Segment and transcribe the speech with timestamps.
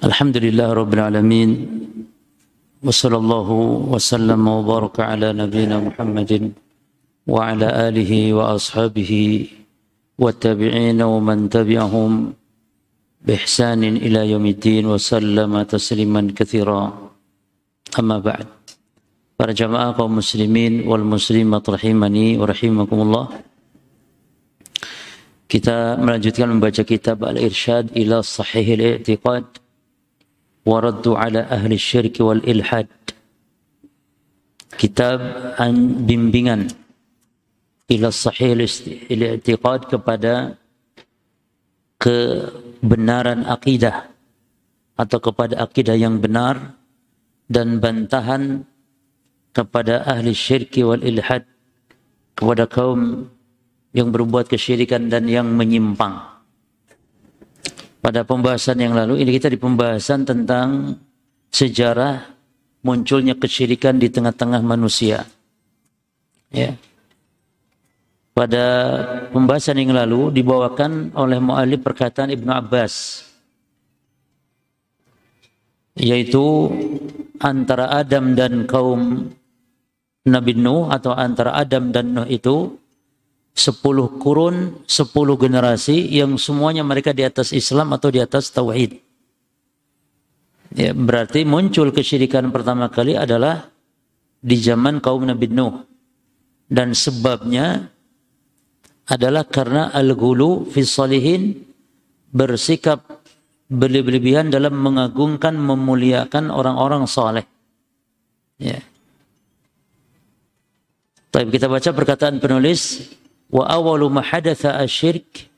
[0.00, 1.50] الحمد لله رب العالمين
[2.80, 3.48] وصلى الله
[3.92, 6.32] وسلم وبارك على نبينا محمد
[7.28, 9.12] وعلى آله وأصحابه
[10.22, 12.10] والتابعين ومن تبعهم
[13.26, 16.82] بإحسان إلى يوم الدين وسلم تسليما كثيرا.
[18.00, 18.46] أما بعد
[19.36, 23.26] para jamaah kaum muslimin wal muslimat rahimani wa rahimakumullah.
[25.44, 29.68] Kita melanjutkan membaca kitab Al-Irsyad ila Sahih al-I'tiqad.
[30.66, 32.88] Wa raddu ala ahli syirk wal ilhad
[34.76, 35.20] kitab
[35.56, 36.68] an bimbingan
[37.90, 40.54] ila Sahih al-I'tiqad kepada
[41.98, 44.08] kebenaran akidah
[44.94, 46.76] atau kepada akidah yang benar
[47.50, 48.62] dan bantahan
[49.50, 51.42] kepada ahli syirki wal ilhad
[52.38, 53.26] kepada kaum
[53.90, 56.39] yang berbuat kesyirikan dan yang menyimpang.
[58.00, 60.96] Pada pembahasan yang lalu ini kita di pembahasan tentang
[61.52, 62.32] sejarah
[62.80, 65.28] munculnya kesyirikan di tengah-tengah manusia.
[66.48, 66.80] Ya.
[68.32, 68.64] Pada
[69.28, 73.26] pembahasan yang lalu dibawakan oleh mu'alif perkataan Ibnu Abbas
[76.00, 76.72] yaitu
[77.36, 79.28] antara Adam dan kaum
[80.24, 82.80] Nabi Nuh atau antara Adam dan Nuh itu
[83.54, 88.96] sepuluh kurun, sepuluh generasi yang semuanya mereka di atas Islam atau di atas Tauhid.
[90.70, 93.66] Ya, berarti muncul kesyirikan pertama kali adalah
[94.38, 95.82] di zaman kaum Nabi Nuh.
[96.70, 97.90] Dan sebabnya
[99.10, 101.66] adalah karena al-gulu fi salihin
[102.30, 103.02] bersikap
[103.66, 107.42] berlebihan dalam mengagungkan, memuliakan orang-orang saleh.
[108.62, 108.78] Ya.
[111.34, 113.10] Tapi kita baca perkataan penulis
[113.50, 115.50] wa awalu ma hadatha asyirk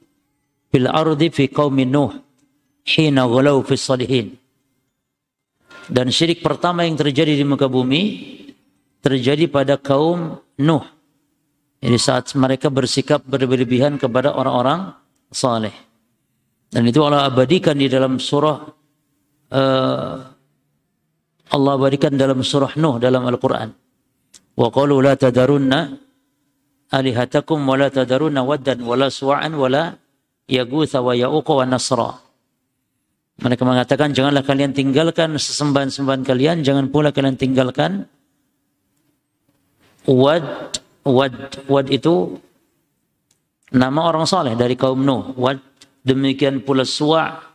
[0.72, 2.12] fil ardi fi qaumin nuh
[2.84, 4.36] hina ghalau fi salihin.
[5.90, 8.32] Dan syirik pertama yang terjadi di muka bumi
[9.02, 10.84] terjadi pada kaum Nuh.
[11.82, 14.94] Jadi saat mereka bersikap berlebihan kepada orang-orang
[15.34, 15.74] saleh.
[16.70, 18.58] Dan itu Allah abadikan di dalam surah
[19.50, 20.14] uh,
[21.52, 23.74] Allah abadikan dalam surah Nuh dalam Al-Quran.
[24.54, 25.80] Wa qalu la tadarunna
[26.92, 29.96] alihatakum wa la tadarunna waddan wa la suwa'an wa la
[30.46, 32.10] yagutha wa ya'uqa wa nasra.
[33.40, 38.06] Mereka mengatakan janganlah kalian tinggalkan sesembahan-sembahan kalian, jangan pula kalian tinggalkan
[40.04, 40.44] wad
[41.02, 41.34] wad
[41.66, 42.36] wad itu
[43.72, 45.32] nama orang saleh dari kaum Nuh.
[45.34, 45.58] Wad
[46.04, 47.50] demikian pula suwa'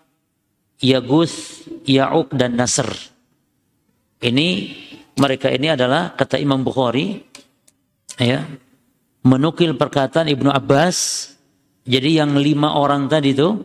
[0.77, 2.89] Yaguth, Ya'uq dan Nasr.
[4.21, 4.47] Ini
[5.17, 7.21] mereka ini adalah kata Imam Bukhari
[8.17, 8.45] ya
[9.27, 11.29] menukil perkataan Ibnu Abbas.
[11.87, 13.63] Jadi yang lima orang tadi itu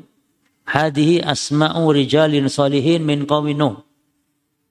[0.67, 3.75] hadihi asma'u rijalin salihin min qaumin Nuh.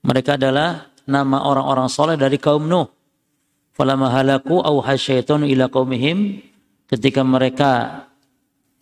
[0.04, 2.88] Mereka adalah nama orang-orang soleh dari kaum Nuh.
[3.72, 6.44] Falamma halaku au hasyaitun ila qaumihim.
[6.88, 8.04] Ketika mereka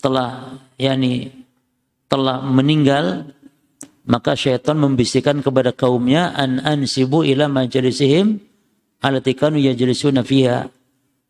[0.02, 1.30] telah yakni
[2.10, 3.30] telah meninggal
[4.10, 8.42] maka syaitan membisikkan kepada kaumnya an ansibu ila majlisihim
[9.06, 10.74] allati kanu yajlisuna fiha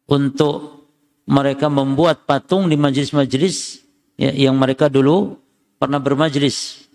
[0.10, 0.90] untuk
[1.30, 3.86] mereka membuat patung di majlis-majlis
[4.18, 5.38] ya, yang mereka dulu
[5.78, 6.90] pernah bermajlis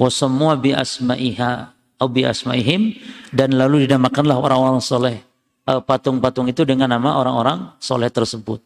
[0.00, 2.96] wa semua bi asma'iha atau bi asma'ihim
[3.30, 5.20] dan lalu dinamakanlah orang-orang soleh
[5.68, 8.64] eh, patung-patung itu dengan nama orang-orang soleh tersebut.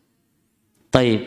[0.89, 1.21] Taib.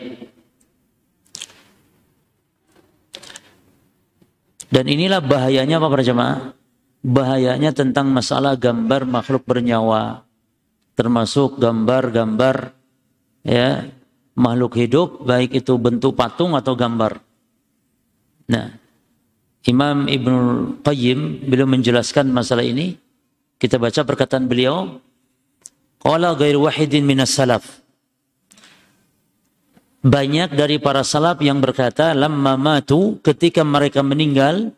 [4.72, 6.56] Dan inilah bahayanya apa para?
[7.04, 10.24] Bahayanya tentang masalah gambar makhluk bernyawa.
[10.92, 12.72] Termasuk gambar-gambar
[13.42, 13.88] ya
[14.36, 17.20] makhluk hidup baik itu bentuk patung atau gambar.
[18.52, 18.68] Nah,
[19.64, 20.38] Imam Ibnu
[20.84, 22.98] Qayyim belum menjelaskan masalah ini.
[23.56, 24.98] Kita baca perkataan beliau,
[26.02, 27.82] qala ghairu wahidin minas salaf
[30.02, 34.74] banyak dari para salaf yang berkata lamma matu ketika mereka meninggal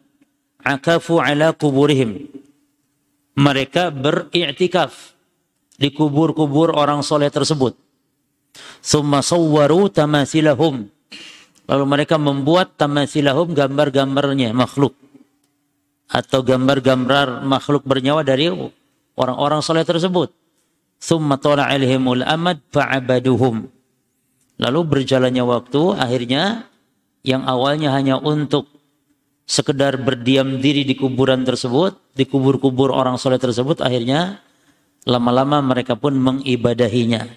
[0.60, 2.28] akafu ala kuburihim
[3.32, 5.13] mereka beriktikaf
[5.74, 7.74] di kubur-kubur orang soleh tersebut.
[8.84, 10.86] Summa sawwaru tamasilahum
[11.64, 14.96] lalu mereka membuat tamasilahum gambar-gambarnya makhluk.
[16.04, 18.52] Atau gambar-gambar makhluk bernyawa dari
[19.16, 20.30] orang-orang soleh tersebut.
[21.00, 23.66] Summa alaihimul amad fa'abaduhum.
[24.60, 26.70] Lalu berjalannya waktu, akhirnya
[27.26, 28.70] yang awalnya hanya untuk
[29.44, 34.38] sekedar berdiam diri di kuburan tersebut, di kubur-kubur orang soleh tersebut, akhirnya
[35.04, 37.28] lama-lama mereka pun mengibadahinya.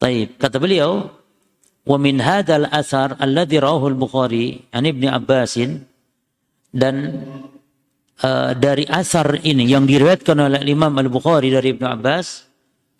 [0.00, 0.34] Taib.
[0.40, 1.06] Kata beliau,
[1.86, 5.82] wa min hadzal asar alladhi rawahu al-Bukhari an Ibnu Abbasin
[6.72, 7.22] dan
[8.24, 12.48] uh, dari asar ini yang diriwayatkan oleh Imam Al-Bukhari dari Ibnu Abbas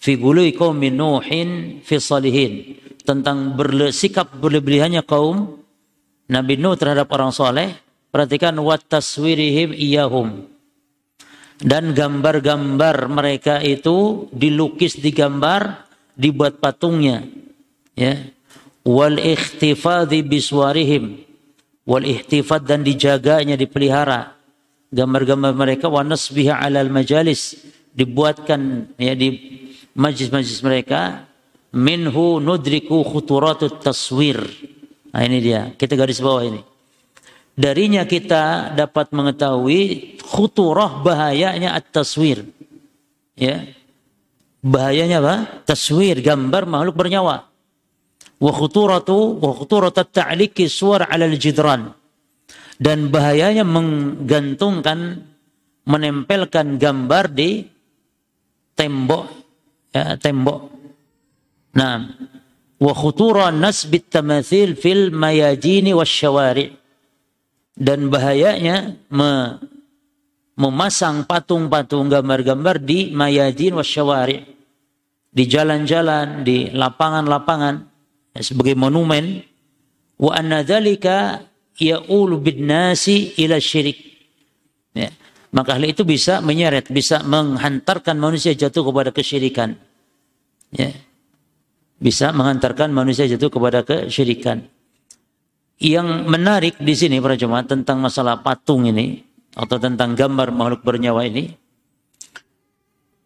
[0.02, 5.62] fi gului qaumin nuhin fi salihin tentang bersikap berlebihannya kaum
[6.30, 7.70] Nabi Nuh terhadap orang soleh
[8.10, 10.51] perhatikan wat taswirihim iyahum
[11.60, 15.84] dan gambar-gambar mereka itu dilukis digambar
[16.16, 17.26] dibuat patungnya
[17.98, 18.18] ya.
[18.82, 21.22] Wal ikhtifadhi biswarihim.
[21.86, 24.34] Wal ihtifad dan dijaganya dipelihara.
[24.90, 27.62] Gambar-gambar mereka wa nasbiha alal majalis.
[27.94, 29.38] Dibuatkan ya di
[29.94, 31.30] majlis-majlis mereka.
[31.72, 34.42] Minhu nudriku khuturatut taswir.
[35.14, 35.70] Nah ini dia.
[35.78, 36.71] Kita garis bawah ini
[37.56, 42.48] darinya kita dapat mengetahui khuturah bahayanya at-taswir.
[43.36, 43.68] Ya.
[44.62, 45.34] Bahayanya apa?
[45.66, 47.50] Taswir gambar makhluk bernyawa.
[48.42, 51.94] Wa khuturatu wa khuturat at-ta'liqi suwar 'ala al-jidran
[52.82, 55.22] dan bahayanya menggantungkan
[55.86, 57.62] menempelkan gambar di
[58.74, 59.24] tembok
[59.94, 60.60] ya, tembok.
[61.78, 62.02] Nah
[62.82, 66.81] wa khutura nasbit tamathil fil mayajini wasyawari
[67.76, 69.58] dan bahayanya me,
[70.56, 74.44] memasang patung-patung gambar-gambar di mayajin wasyawari
[75.32, 77.88] di jalan-jalan di lapangan-lapangan
[78.36, 79.40] sebagai monumen
[80.20, 81.40] wa anna dzalika
[81.80, 83.96] ya'ulu nasi ila syirik
[84.92, 85.08] ya.
[85.56, 89.72] maka hal itu bisa menyeret bisa menghantarkan manusia jatuh kepada kesyirikan
[90.76, 90.92] ya.
[91.96, 94.68] bisa menghantarkan manusia jatuh kepada kesyirikan
[95.82, 99.26] yang menarik di sini para jemaat tentang masalah patung ini
[99.58, 101.50] atau tentang gambar makhluk bernyawa ini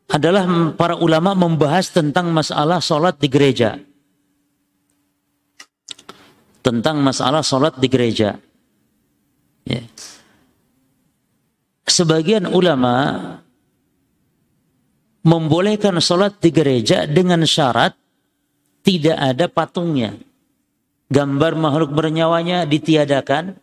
[0.08, 3.76] adalah para ulama membahas tentang masalah sholat di gereja
[6.66, 8.42] tentang masalah sholat di gereja.
[9.62, 9.86] Ya.
[11.86, 13.22] Sebagian ulama
[15.22, 17.94] membolehkan sholat di gereja dengan syarat
[18.82, 20.18] tidak ada patungnya.
[21.06, 23.54] Gambar makhluk bernyawanya ditiadakan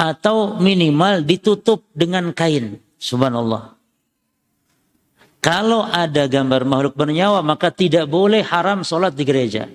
[0.00, 2.80] atau minimal ditutup dengan kain.
[2.96, 3.76] Subhanallah.
[5.40, 9.68] Kalau ada gambar makhluk bernyawa maka tidak boleh haram sholat di gereja.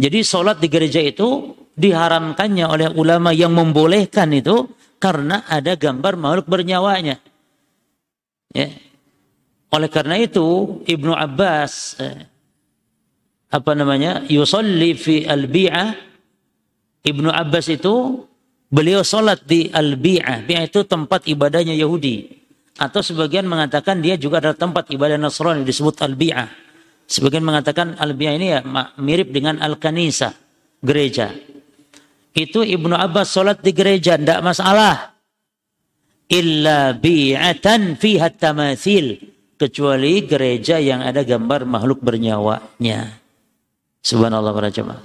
[0.00, 4.68] Jadi sholat di gereja itu diharamkannya oleh ulama yang membolehkan itu
[5.00, 7.16] karena ada gambar makhluk bernyawanya.
[8.52, 8.68] Ya.
[9.70, 12.29] Oleh karena itu Ibnu Abbas eh,
[13.50, 16.10] apa namanya yusalli fi al-bi'ah
[17.00, 18.24] Ibnu Abbas itu
[18.68, 20.44] beliau sholat di al-bi'ah.
[20.44, 22.28] Bi'ah itu tempat ibadahnya Yahudi.
[22.80, 26.48] Atau sebagian mengatakan dia juga adalah tempat ibadah Nasrani disebut al-bi'ah.
[27.10, 28.62] Sebagian mengatakan al ini ya
[29.00, 30.30] mirip dengan al-kanisa,
[30.78, 31.34] gereja.
[32.30, 35.18] Itu Ibnu Abbas sholat di gereja, tidak masalah.
[36.30, 39.18] Illa bi'atan fiha tamathil.
[39.60, 43.19] Kecuali gereja yang ada gambar makhluk bernyawanya.
[44.00, 45.04] Subhanallah para jemaah.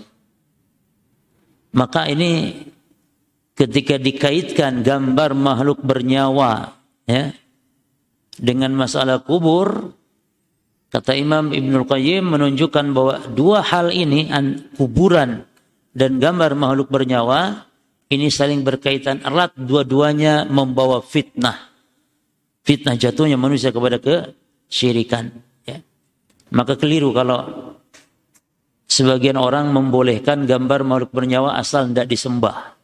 [1.76, 2.64] Maka ini
[3.56, 6.72] ketika dikaitkan gambar makhluk bernyawa
[7.04, 7.36] ya
[8.40, 9.92] dengan masalah kubur
[10.96, 14.32] Kata Imam Ibnul Qayyim menunjukkan bahwa dua hal ini,
[14.80, 15.44] kuburan
[15.92, 17.68] dan gambar makhluk bernyawa,
[18.08, 21.68] ini saling berkaitan erat, dua-duanya membawa fitnah.
[22.64, 25.36] Fitnah jatuhnya manusia kepada kesyirikan.
[25.68, 25.84] Ya.
[26.56, 27.44] Maka keliru kalau
[28.96, 32.80] sebagian orang membolehkan gambar makhluk bernyawa asal tidak disembah.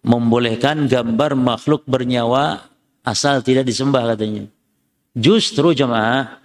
[0.00, 2.64] Membolehkan gambar makhluk bernyawa
[3.04, 4.48] asal tidak disembah katanya.
[5.12, 6.40] Justru jemaah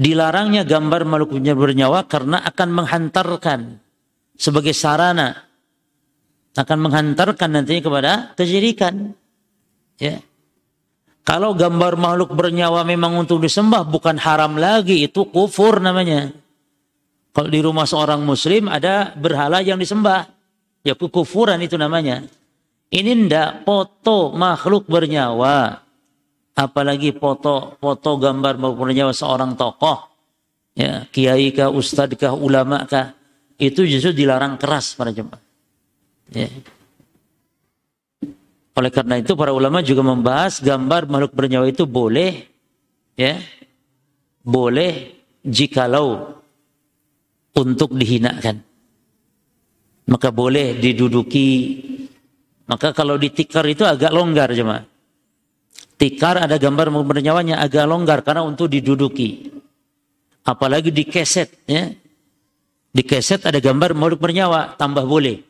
[0.00, 3.60] dilarangnya gambar makhluk bernyawa karena akan menghantarkan
[4.40, 5.44] sebagai sarana
[6.56, 9.12] akan menghantarkan nantinya kepada kesyirikan.
[10.00, 10.18] Ya.
[11.28, 16.32] Kalau gambar makhluk bernyawa memang untuk disembah bukan haram lagi, itu kufur namanya.
[17.36, 20.24] Kalau di rumah seorang muslim ada berhala yang disembah,
[20.80, 22.24] ya kekufuran itu namanya.
[22.88, 25.84] Ini ndak foto makhluk bernyawa
[26.58, 30.10] apalagi foto foto gambar mempunyai seorang tokoh
[30.74, 33.14] ya kiai kah ustadz kah ulama kah
[33.62, 35.38] itu justru dilarang keras para jemaah
[36.34, 36.50] ya.
[38.78, 42.46] Oleh karena itu para ulama juga membahas gambar makhluk bernyawa itu boleh
[43.18, 43.42] ya
[44.46, 46.38] boleh jikalau
[47.58, 48.62] untuk dihinakan
[50.06, 51.50] maka boleh diduduki
[52.70, 54.86] maka kalau ditikar itu agak longgar jemaah
[55.98, 59.50] Tikar ada gambar bernyawanya agak longgar karena untuk diduduki.
[60.46, 61.90] Apalagi di keset ya.
[62.94, 65.42] Di keset ada gambar makhluk bernyawa tambah boleh.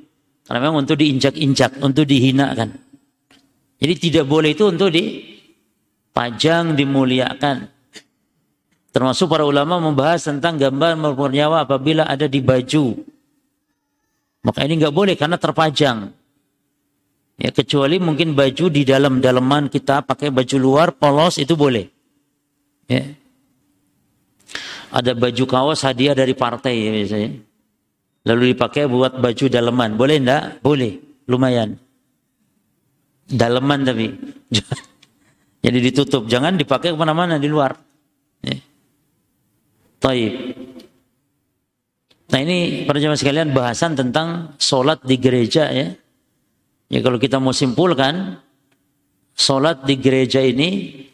[0.48, 2.87] Karena memang untuk diinjak-injak, untuk dihinakan.
[3.78, 7.70] Jadi tidak boleh itu untuk dipajang, dimuliakan.
[8.90, 12.98] Termasuk para ulama membahas tentang gambar bernyawa apabila ada di baju.
[14.42, 16.10] Maka ini nggak boleh karena terpajang.
[17.38, 21.86] Ya, kecuali mungkin baju di dalam dalaman kita pakai baju luar polos itu boleh.
[22.90, 23.14] Ya.
[24.90, 27.30] Ada baju kaos hadiah dari partai ya biasanya.
[28.26, 29.94] Lalu dipakai buat baju dalaman.
[29.94, 30.58] Boleh enggak?
[30.66, 30.98] Boleh.
[31.30, 31.78] Lumayan.
[33.28, 34.08] Dalaman tapi.
[35.64, 36.24] Jadi ditutup.
[36.24, 37.76] Jangan dipakai ke mana-mana di luar.
[38.40, 38.56] Ya.
[40.00, 40.32] Taib.
[42.28, 45.92] Nah ini para jemaah sekalian bahasan tentang sholat di gereja ya.
[46.88, 48.40] Ya kalau kita mau simpulkan,
[49.36, 51.04] sholat di gereja ini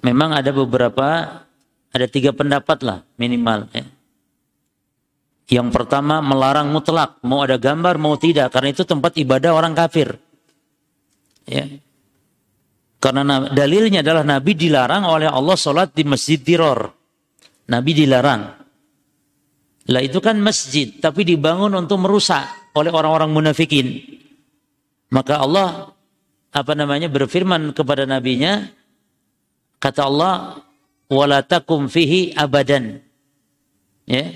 [0.00, 1.44] memang ada beberapa,
[1.92, 3.68] ada tiga pendapat lah minimal.
[3.76, 3.84] Ya.
[5.50, 10.14] Yang pertama melarang mutlak, mau ada gambar mau tidak, karena itu tempat ibadah orang kafir.
[11.48, 11.66] Ya.
[13.00, 16.92] Karena dalilnya adalah Nabi dilarang oleh Allah sholat di masjid tiror.
[17.72, 18.42] Nabi dilarang.
[19.90, 22.44] Lah itu kan masjid, tapi dibangun untuk merusak
[22.76, 23.98] oleh orang-orang munafikin.
[25.10, 25.90] Maka Allah
[26.50, 28.70] apa namanya berfirman kepada nabinya
[29.80, 30.60] kata Allah
[31.10, 33.02] wala takum fihi abadan.
[34.06, 34.30] Ya.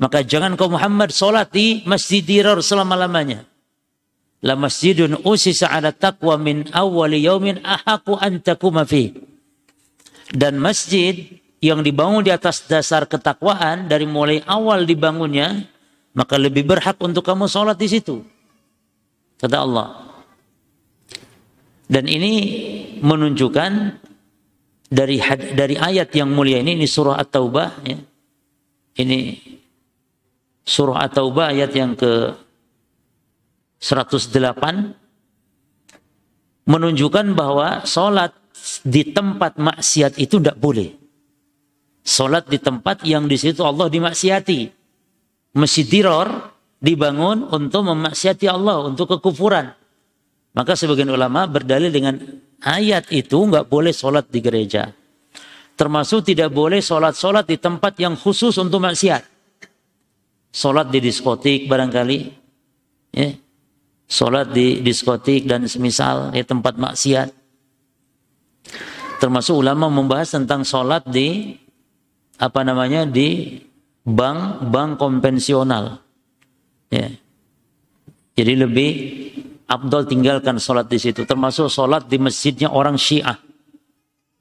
[0.00, 3.44] Maka jangan kau Muhammad salat di Masjid Dirar selama-lamanya.
[4.40, 9.12] La masjidun usisa ala taqwa min awwali yaumin ahaku an takuma fi.
[10.32, 15.68] Dan masjid yang dibangun di atas dasar ketakwaan dari mulai awal dibangunnya,
[16.16, 18.24] maka lebih berhak untuk kamu sholat di situ.
[19.36, 19.88] Kata Allah.
[21.90, 22.32] Dan ini
[23.02, 23.72] menunjukkan
[24.88, 25.20] dari
[25.52, 27.98] dari ayat yang mulia ini ini surah At-Taubah ya.
[29.00, 29.18] Ini
[30.64, 32.30] surah At-Taubah ayat yang ke
[33.80, 38.36] 108 menunjukkan bahwa sholat
[38.84, 40.92] di tempat maksiat itu tidak boleh.
[42.04, 44.68] Sholat di tempat yang di situ Allah dimaksiati.
[45.56, 46.28] Masjid diror
[46.78, 49.72] dibangun untuk memaksiati Allah, untuk kekufuran.
[50.54, 52.18] Maka sebagian ulama berdalil dengan
[52.62, 54.92] ayat itu nggak boleh sholat di gereja.
[55.74, 59.24] Termasuk tidak boleh sholat-sholat di tempat yang khusus untuk maksiat.
[60.52, 62.18] Sholat di diskotik barangkali.
[63.16, 63.32] Ya.
[64.10, 67.30] Sholat di diskotik dan semisal di tempat maksiat.
[69.22, 71.54] Termasuk ulama membahas tentang sholat di
[72.42, 73.60] apa namanya di
[74.02, 76.02] bank bank konvensional.
[76.90, 77.06] Ya.
[78.34, 78.90] Jadi lebih
[79.70, 81.22] Abdul tinggalkan sholat di situ.
[81.22, 83.38] Termasuk sholat di masjidnya orang Syiah.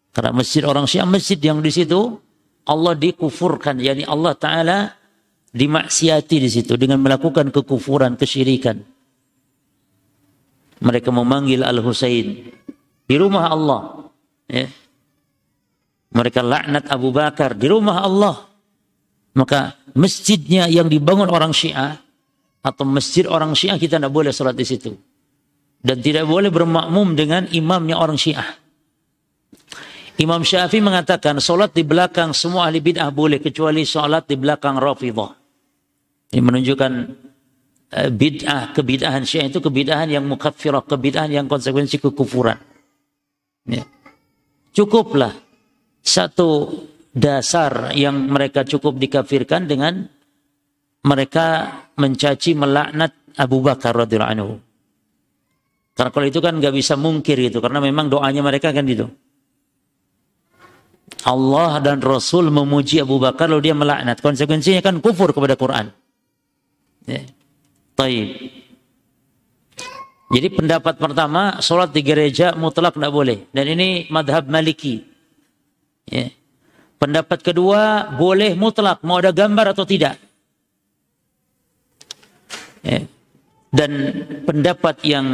[0.09, 2.17] Karena masjid orang Syiah, masjid yang di situ
[2.65, 3.77] Allah dikufurkan.
[3.77, 4.79] Yani Allah Ta'ala
[5.53, 8.81] dimaksiati di situ dengan melakukan kekufuran, kesyirikan.
[10.79, 12.27] Mereka memanggil Al-Husain
[13.05, 13.81] di rumah Allah.
[14.48, 14.67] Ya.
[16.09, 18.48] Mereka laknat Abu Bakar di rumah Allah.
[19.36, 22.00] Maka masjidnya yang dibangun orang Syiah
[22.63, 24.91] atau masjid orang Syiah kita tidak boleh sholat di situ
[25.79, 28.59] dan tidak boleh bermakmum dengan imamnya orang Syiah.
[30.19, 35.31] Imam Syafi'i mengatakan solat di belakang semua ahli bid'ah boleh kecuali solat di belakang Rafidah.
[36.36, 36.91] Ini menunjukkan
[37.89, 42.58] bid'ah, kebid'ahan Syiah itu kebid'ahan yang mukaffirah, kebid'ahan yang konsekuensi kekufuran.
[43.65, 43.86] Ya.
[44.74, 45.34] Cukuplah
[46.05, 46.69] satu
[47.10, 50.05] dasar yang mereka cukup dikafirkan dengan
[51.01, 54.53] mereka mencaci melaknat Abu Bakar radhiyallahu anhu.
[55.98, 59.10] Karena kalau itu kan nggak bisa mungkir itu, karena memang doanya mereka kan itu.
[61.27, 64.24] Allah dan Rasul memuji Abu Bakar lalu dia melaknat.
[64.24, 65.91] Konsekuensinya kan kufur kepada Quran.
[67.10, 67.25] Ya.
[68.00, 68.27] Taib.
[70.29, 73.38] Jadi pendapat pertama, sholat di gereja mutlak tidak boleh.
[73.51, 75.03] Dan ini madhab maliki.
[76.08, 76.32] Ya.
[76.96, 79.03] Pendapat kedua, boleh mutlak.
[79.03, 80.15] Mau ada gambar atau tidak.
[82.86, 83.03] Ya.
[83.74, 83.91] Dan
[84.48, 85.27] pendapat yang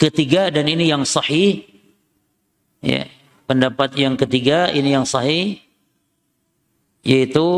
[0.00, 1.60] ketiga dan ini yang sahih
[2.80, 3.04] ya
[3.44, 5.60] pendapat yang ketiga ini yang sahih
[7.04, 7.48] yaitu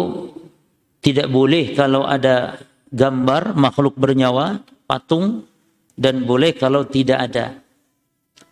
[0.99, 2.59] tidak boleh kalau ada
[2.93, 5.49] gambar makhluk bernyawa patung
[5.97, 7.57] dan boleh kalau tidak ada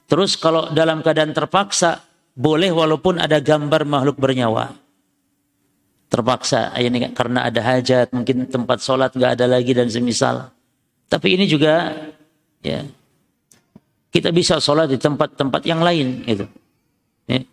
[0.09, 2.01] terus kalau dalam keadaan terpaksa
[2.35, 4.73] boleh walaupun ada gambar makhluk bernyawa
[6.11, 10.51] terpaksa ini karena ada hajat mungkin tempat sholat nggak ada lagi dan semisal
[11.07, 11.95] tapi ini juga
[12.65, 12.83] ya
[14.11, 16.43] kita bisa sholat di tempat-tempat yang lain itu.
[17.31, 17.47] Ya.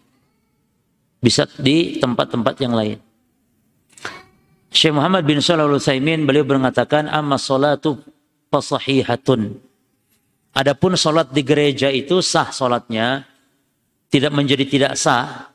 [1.21, 2.97] Bisa di tempat-tempat yang lain.
[4.77, 5.81] Syekh Muhammad bin Shalih al
[6.21, 7.97] beliau mengatakan amma salatu
[8.53, 9.57] fasahihatun.
[10.53, 13.25] Adapun sholat di gereja itu sah sholatnya,
[14.13, 15.49] tidak menjadi tidak sah.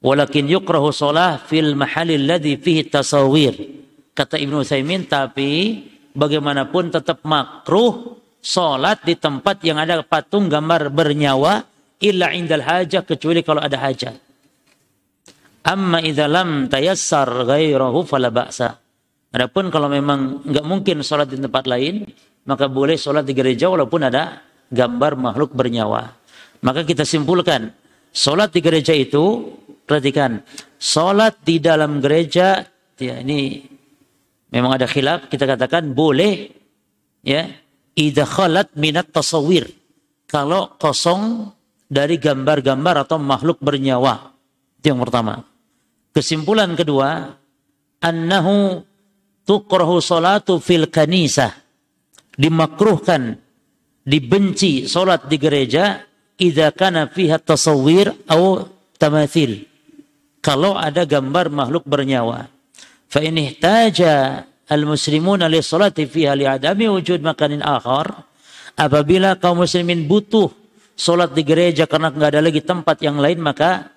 [0.00, 3.52] Walakin yukrahu sholat fil mahalil ladhi fihi tasawir.
[4.16, 5.84] Kata Ibnu Utsaimin, tapi
[6.16, 11.68] bagaimanapun tetap makruh sholat di tempat yang ada patung gambar bernyawa
[12.00, 14.31] illa indal hajah kecuali kalau ada hajat.
[15.62, 18.74] Amma idza lam tayassar ghairahu fala ba'sa.
[19.32, 22.04] Adapun kalau memang nggak mungkin sholat di tempat lain,
[22.44, 26.12] maka boleh sholat di gereja walaupun ada gambar makhluk bernyawa.
[26.62, 27.72] Maka kita simpulkan,
[28.12, 29.54] sholat di gereja itu,
[29.86, 30.42] perhatikan,
[30.76, 32.66] sholat di dalam gereja,
[32.98, 33.62] ya ini
[34.52, 36.52] memang ada khilaf, kita katakan boleh,
[37.24, 37.48] ya,
[37.96, 39.70] idha khalat minat tasawir.
[40.28, 41.52] Kalau kosong
[41.92, 44.32] dari gambar-gambar atau makhluk bernyawa.
[44.80, 45.51] Itu yang pertama.
[46.12, 47.32] Kesimpulan kedua,
[48.04, 48.84] annahu
[49.48, 51.56] tukrahu salatu fil kanisah
[52.36, 53.40] dimakruhkan,
[54.04, 56.04] dibenci solat di gereja
[56.36, 58.68] idza kana fiha tasawwir atau
[59.00, 59.64] tamathil.
[60.42, 62.50] Kalau ada gambar makhluk bernyawa.
[63.06, 68.24] Fa in ihtaja al-muslimuna li salati fiha li adami wujud makanin akhar,
[68.74, 70.50] apabila kaum muslimin butuh
[70.96, 73.91] solat di gereja karena nggak ada lagi tempat yang lain maka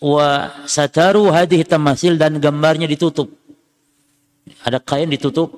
[0.00, 3.28] wa sataru hadhihi tamasil dan gambarnya ditutup.
[4.64, 5.52] Ada kain ditutup,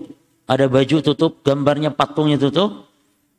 [0.45, 2.91] ada baju tutup, gambarnya patungnya tutup,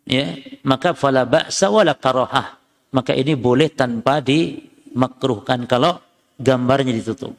[0.07, 2.57] ya, maka fala ba'sa wala karahah.
[2.93, 6.00] Maka ini boleh tanpa dimakruhkan kalau
[6.39, 7.33] gambarnya ditutup.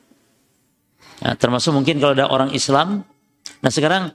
[1.22, 3.06] Nah, termasuk mungkin kalau ada orang Islam.
[3.62, 4.10] Nah sekarang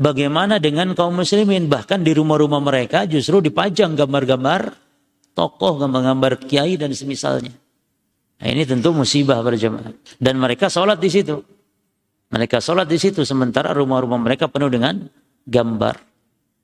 [0.00, 1.68] bagaimana dengan kaum muslimin?
[1.68, 4.72] Bahkan di rumah-rumah mereka justru dipajang gambar-gambar
[5.36, 7.52] tokoh, gambar-gambar kiai dan semisalnya.
[8.40, 9.92] Nah, ini tentu musibah berjamaah.
[10.16, 11.36] Dan mereka sholat di situ.
[12.32, 14.96] Mereka sholat di situ sementara rumah-rumah mereka penuh dengan
[15.44, 16.00] gambar.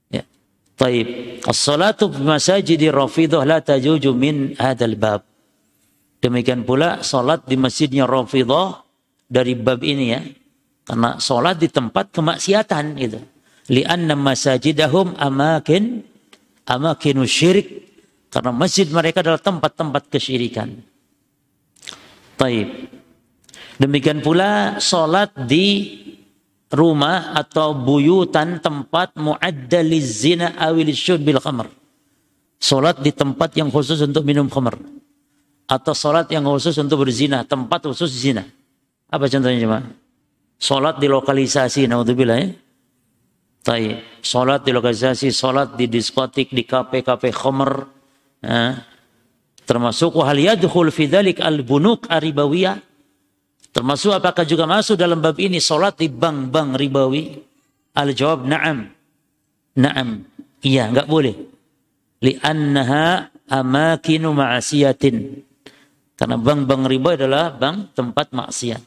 [0.08, 0.24] Ya.
[0.72, 1.38] Taib.
[1.44, 5.20] As-salatu masajidi rafidah la tajuju min hadal bab.
[6.24, 8.80] Demikian pula sholat di masjidnya rafidah
[9.28, 10.24] dari bab ini ya.
[10.86, 13.20] Karena sholat di tempat kemaksiatan gitu.
[13.68, 16.00] Lianna masajidahum amakin
[16.64, 17.84] amakinu syirik.
[18.32, 20.95] Karena masjid mereka adalah tempat-tempat kesyirikan.
[22.36, 22.68] Taib.
[23.76, 25.96] Demikian pula solat di
[26.72, 30.88] rumah atau buyutan tempat muaddaliz zina awil
[31.20, 31.68] bil khamr.
[32.56, 34.80] Solat di tempat yang khusus untuk minum khamr.
[35.66, 38.46] Atau solat yang khusus untuk berzina, tempat khusus zina.
[39.10, 39.78] Apa contohnya cuma?
[40.56, 42.48] Solat di lokalisasi, naudzubillah ya.
[43.66, 47.90] Tai, solat di lokalisasi, solat di diskotik, di kafe-kafe khamr.
[48.40, 48.86] Ya.
[49.66, 52.78] Termasuk wahal yadkhul fi al-bunuk aribawiyah
[53.76, 57.36] Termasuk apakah juga masuk dalam bab ini solat di bank-bank ribawi?
[57.92, 58.88] Al-jawab na'am.
[59.76, 60.24] Na'am.
[60.64, 61.36] Iya, enggak boleh.
[62.24, 65.44] Li'annaha amakinu ma'asiyatin.
[66.16, 68.80] Karena bank-bank riba adalah bank tempat maksiat.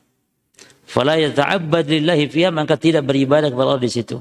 [0.89, 4.17] Fala yata'abbad lillahi fiha, maka tidak beribadah kepada Allah di situ.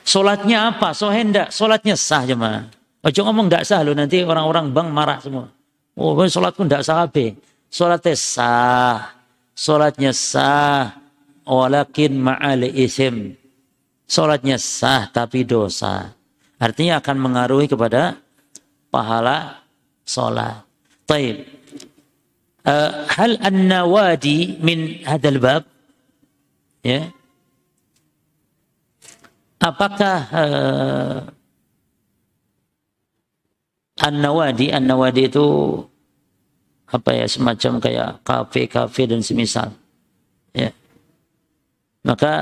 [0.00, 0.96] Solatnya apa?
[0.96, 1.52] So hendak.
[1.52, 2.72] Solatnya sah jemaah.
[3.04, 5.52] Ojo ngomong enggak sah lo nanti orang-orang bank marah semua.
[6.00, 7.36] Oh, solatku enggak sah apa?
[7.68, 9.20] Solatnya sah
[9.60, 10.96] Salatnya sah
[11.44, 13.36] walakin ma'al isim.
[14.08, 16.16] Salatnya sah tapi dosa.
[16.56, 18.16] Artinya akan mengaruhi kepada
[18.88, 19.60] pahala
[20.00, 20.64] salat.
[21.04, 21.44] Taib.
[22.64, 25.68] Uh, hal an-nawadi min hadal bab?
[26.80, 27.12] Ya.
[29.60, 31.16] Apakah uh,
[34.00, 35.44] an-nawadi, an-nawadi itu
[36.90, 39.70] apa ya semacam kayak kafe-kafe dan semisal.
[40.50, 40.74] Ya.
[42.02, 42.32] Maka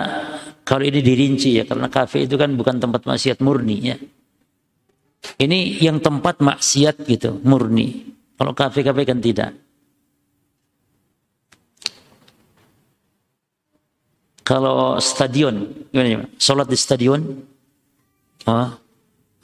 [0.64, 3.96] kalau ini dirinci ya karena kafe itu kan bukan tempat maksiat murni ya.
[5.38, 8.14] Ini yang tempat maksiat gitu, murni.
[8.38, 9.50] Kalau kafe-kafe kan tidak.
[14.46, 16.24] Kalau stadion, gimana?
[16.40, 17.20] Sholat di stadion,
[18.48, 18.70] oh,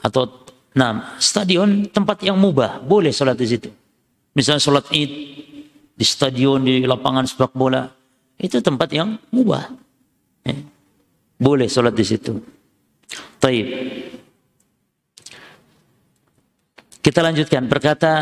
[0.00, 0.22] atau
[0.72, 3.68] nah, stadion tempat yang mubah, boleh sholat di situ.
[4.34, 5.12] Misalnya sholat id
[5.94, 7.86] di stadion, di lapangan sepak bola.
[8.34, 9.70] Itu tempat yang mubah.
[10.42, 10.58] Eh,
[11.38, 12.34] boleh sholat di situ.
[13.38, 13.66] Taib.
[17.04, 18.12] Kita lanjutkan perkata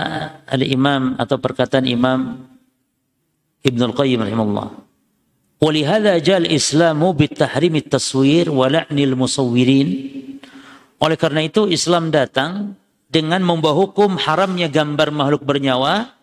[0.44, 2.44] al-imam atau perkataan Imam
[3.62, 4.68] ibnu al-Qayyim rahimahullah.
[5.62, 9.88] Walihada jal islamu bitahrimi taswir wa la'nil musawwirin.
[10.98, 12.74] Oleh karena itu Islam datang
[13.12, 16.16] dengan membawa hukum haramnya gambar makhluk bernyawa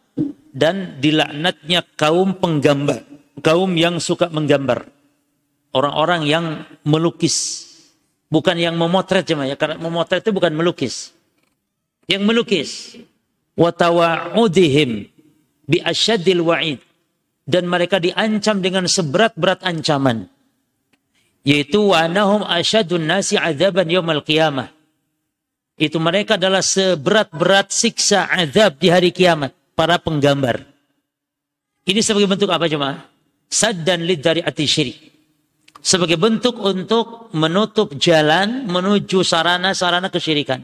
[0.49, 3.05] dan dilaknatnya kaum penggambar,
[3.45, 4.89] kaum yang suka menggambar.
[5.69, 7.69] Orang-orang yang melukis,
[8.33, 11.13] bukan yang memotret cuma ya, karena memotret itu bukan melukis.
[12.09, 12.97] yang melukis.
[13.53, 15.05] Wa tawa'udihim
[15.69, 16.81] bi asyaddil wa'id.
[17.45, 20.25] Dan mereka diancam dengan seberat-berat ancaman.
[21.45, 24.78] Yaitu wa anahum asyadun nasi adzaban yaumil qiyamah
[25.79, 30.67] itu mereka adalah seberat-berat siksa azab di hari kiamat para penggambar.
[31.87, 33.07] Ini sebagai bentuk apa cuma
[33.47, 34.99] sad dan lid dari ati syirik.
[35.79, 40.59] Sebagai bentuk untuk menutup jalan menuju sarana-sarana kesyirikan.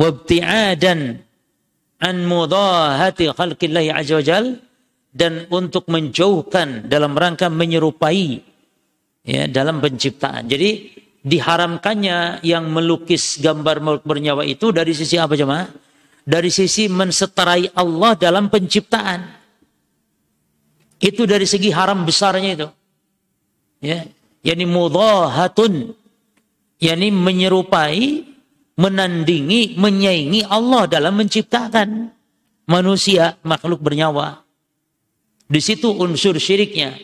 [0.00, 1.20] Wabti'adan
[2.00, 4.40] an mudahati khalqillahi azza
[5.12, 8.40] dan untuk menjauhkan dalam rangka menyerupai
[9.28, 10.48] ya dalam penciptaan.
[10.48, 15.70] Jadi diharamkannya yang melukis gambar makhluk bernyawa itu dari sisi apa jemaah?
[16.22, 19.26] Dari sisi menseterai Allah dalam penciptaan.
[21.02, 22.68] Itu dari segi haram besarnya itu.
[23.82, 24.06] Ya,
[24.46, 25.98] yakni mudahatun
[26.82, 28.26] yakni menyerupai,
[28.74, 32.10] menandingi, menyaingi Allah dalam menciptakan
[32.66, 34.42] manusia, makhluk bernyawa.
[35.46, 36.98] Di situ unsur syiriknya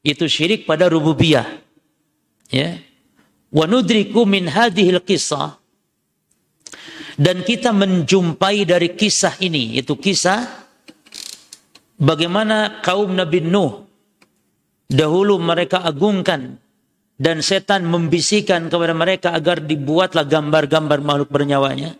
[0.00, 1.44] itu syirik pada rububiyah.
[2.48, 2.80] Ya.
[3.50, 5.58] Wa nudriku min hadhil kisah
[7.20, 10.46] dan kita menjumpai dari kisah ini itu kisah
[11.98, 13.84] bagaimana kaum Nabi Nuh
[14.88, 16.56] dahulu mereka agungkan
[17.20, 21.92] dan setan membisikkan kepada mereka agar dibuatlah gambar-gambar makhluk bernyawanya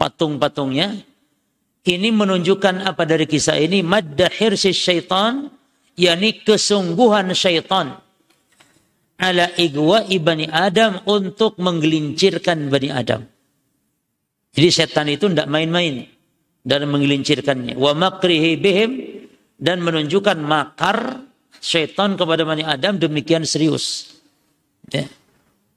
[0.00, 1.04] patung-patungnya.
[1.82, 3.82] Ini menunjukkan apa dari kisah ini?
[3.82, 5.50] Madda hirsi syaitan
[5.98, 7.98] yakni kesungguhan syaitan
[9.22, 13.22] ala igwa ibani Adam untuk menggelincirkan Bani Adam.
[14.52, 16.02] Jadi setan itu tidak main-main
[16.66, 17.78] dalam menggelincirkannya.
[17.78, 18.90] Wa makrihi bihim
[19.56, 21.22] dan menunjukkan makar
[21.62, 24.18] syaitan kepada Bani Adam demikian serius.
[24.90, 25.06] Ya.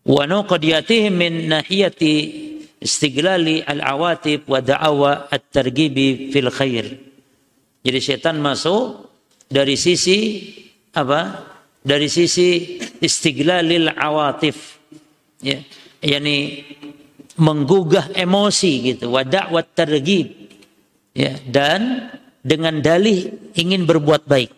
[0.03, 2.13] Wa nuqadiyatihim min nahiyati
[2.81, 6.85] istiglali al-awatib wa da'awa at-targibi fil khair.
[7.85, 9.07] Jadi setan masuk
[9.47, 10.41] dari sisi
[10.97, 11.53] apa?
[11.85, 14.81] Dari sisi istiglalil awatif.
[15.37, 15.61] Ya,
[16.01, 16.65] yakni
[17.37, 20.49] menggugah emosi gitu, wa da'wat targhib.
[21.13, 22.09] Ya, dan
[22.41, 24.51] dengan dalih ingin berbuat baik.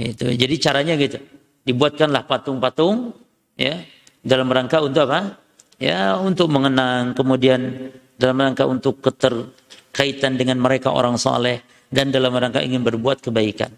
[0.00, 0.32] Itu.
[0.32, 1.20] Jadi caranya gitu.
[1.68, 3.12] Dibuatkanlah patung-patung
[3.60, 3.84] ya
[4.24, 5.36] dalam rangka untuk apa?
[5.76, 12.60] Ya, untuk mengenang, kemudian dalam rangka untuk keterkaitan dengan mereka orang saleh dan dalam rangka
[12.60, 13.72] ingin berbuat kebaikan.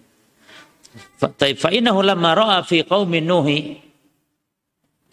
[1.31, 3.79] Fa innahu lamma ra'a fi qaumin Nuhi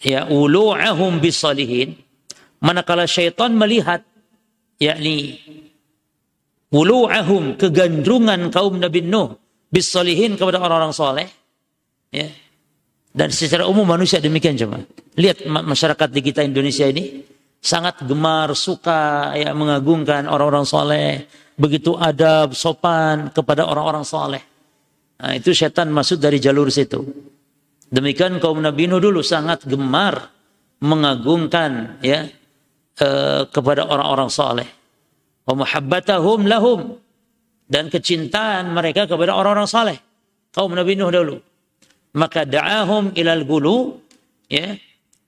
[0.02, 1.94] ya ulu'ahum bisalihin.
[2.60, 4.02] Manakala syaitan melihat
[4.82, 5.38] yakni
[6.74, 9.38] ulu'ahum kegandrungan kaum Nabi Nuh
[9.70, 11.28] bisalihin kepada orang-orang soleh
[12.10, 12.26] ya.
[13.10, 14.82] Dan secara umum manusia demikian cuma.
[15.18, 17.22] Lihat masyarakat di kita Indonesia ini
[17.58, 21.26] sangat gemar suka ya mengagungkan orang-orang soleh
[21.58, 24.49] begitu adab sopan kepada orang-orang soleh
[25.20, 27.04] Nah, itu setan masuk dari jalur situ.
[27.92, 30.32] Demikian kaum Nabi Nuh dulu sangat gemar
[30.80, 32.24] mengagungkan ya
[32.96, 34.68] eh, kepada orang-orang saleh.
[35.44, 36.96] Wa muhabbatahum lahum
[37.68, 39.98] dan kecintaan mereka kepada orang-orang saleh.
[40.56, 41.36] Kaum Nabi Nuh dulu.
[42.16, 44.00] Maka da'ahum ilal gulu
[44.48, 44.74] ya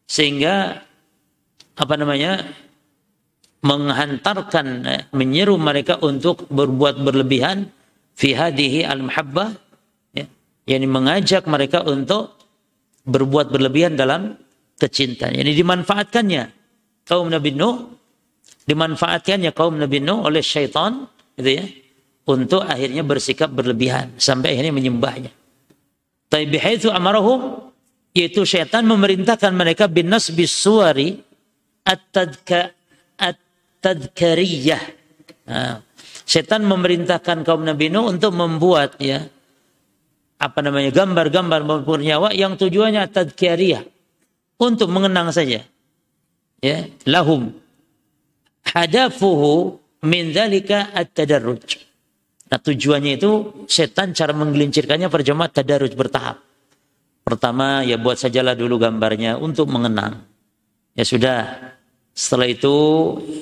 [0.08, 0.82] sehingga
[1.78, 2.42] apa namanya
[3.62, 7.70] menghantarkan eh, menyeru mereka untuk berbuat berlebihan
[8.18, 9.71] fi hadhihi al-muhabbah
[10.68, 12.38] yakni mengajak mereka untuk
[13.02, 14.38] berbuat berlebihan dalam
[14.78, 15.38] kecintaan.
[15.38, 16.42] Yani dimanfaatkannya
[17.06, 17.90] kaum Nabi Nuh,
[18.66, 21.06] dimanfaatkannya kaum Nabi Nuh oleh syaitan,
[21.38, 21.64] gitu ya,
[22.30, 25.32] untuk akhirnya bersikap berlebihan sampai akhirnya menyembahnya.
[26.30, 27.70] Tapi bihaitsu amarahum
[28.12, 31.18] yaitu syaitan memerintahkan mereka bin nasbis suwari
[31.82, 32.70] at-tadka
[33.18, 34.82] at-tadkariyah.
[35.48, 35.82] Nah,
[36.22, 39.26] setan memerintahkan kaum Nabi Nuh untuk membuat ya
[40.42, 43.86] apa namanya gambar-gambar maupun nyawa yang tujuannya tadkiyah
[44.58, 45.62] untuk mengenang saja.
[46.58, 47.54] Ya lahum.
[48.66, 51.78] Hadafuhu min dzalika at-tadarruj.
[52.50, 56.42] Nah tujuannya itu setan cara menggelincirkannya perjamaah tadarruj bertahap.
[57.22, 60.26] Pertama ya buat sajalah dulu gambarnya untuk mengenang.
[60.98, 61.70] Ya sudah.
[62.12, 62.76] Setelah itu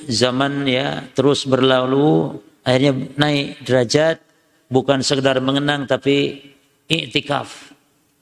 [0.07, 2.37] zaman ya terus berlalu.
[2.61, 4.21] Akhirnya naik derajat.
[4.71, 6.39] Bukan sekedar mengenang tapi
[6.91, 7.71] iktikaf,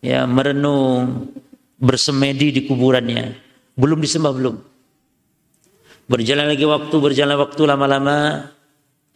[0.05, 1.33] ya merenung,
[1.81, 3.33] bersemedi di kuburannya.
[3.79, 4.57] Belum disembah belum.
[6.09, 8.17] Berjalan lagi waktu, berjalan waktu lama-lama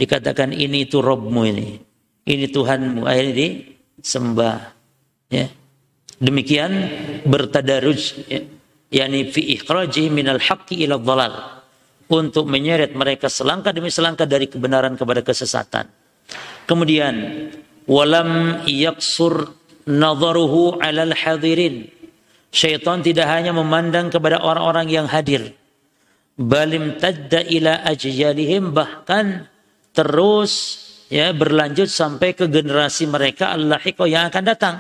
[0.01, 1.77] dikatakan ini itu Robmu ini.
[2.23, 3.05] Ini Tuhanmu.
[3.05, 3.67] Akhirnya
[3.99, 4.57] disembah.
[5.33, 5.51] Ya.
[6.23, 6.71] Demikian
[7.27, 8.41] bertadaruj ya.
[8.93, 11.35] yakni fi ikhraji minal haqqi ila dhalal
[12.13, 15.89] untuk menyeret mereka selangkah demi selangkah dari kebenaran kepada kesesatan.
[16.69, 17.15] Kemudian
[17.87, 19.51] walam yaksur
[19.87, 21.89] nadharuhu alal hadirin.
[22.53, 25.57] Syaitan tidak hanya memandang kepada orang-orang yang hadir.
[26.37, 29.49] Balim tadda ila ajjalihim bahkan
[29.97, 30.53] terus
[31.09, 34.77] ya berlanjut sampai ke generasi mereka Allah yang akan datang.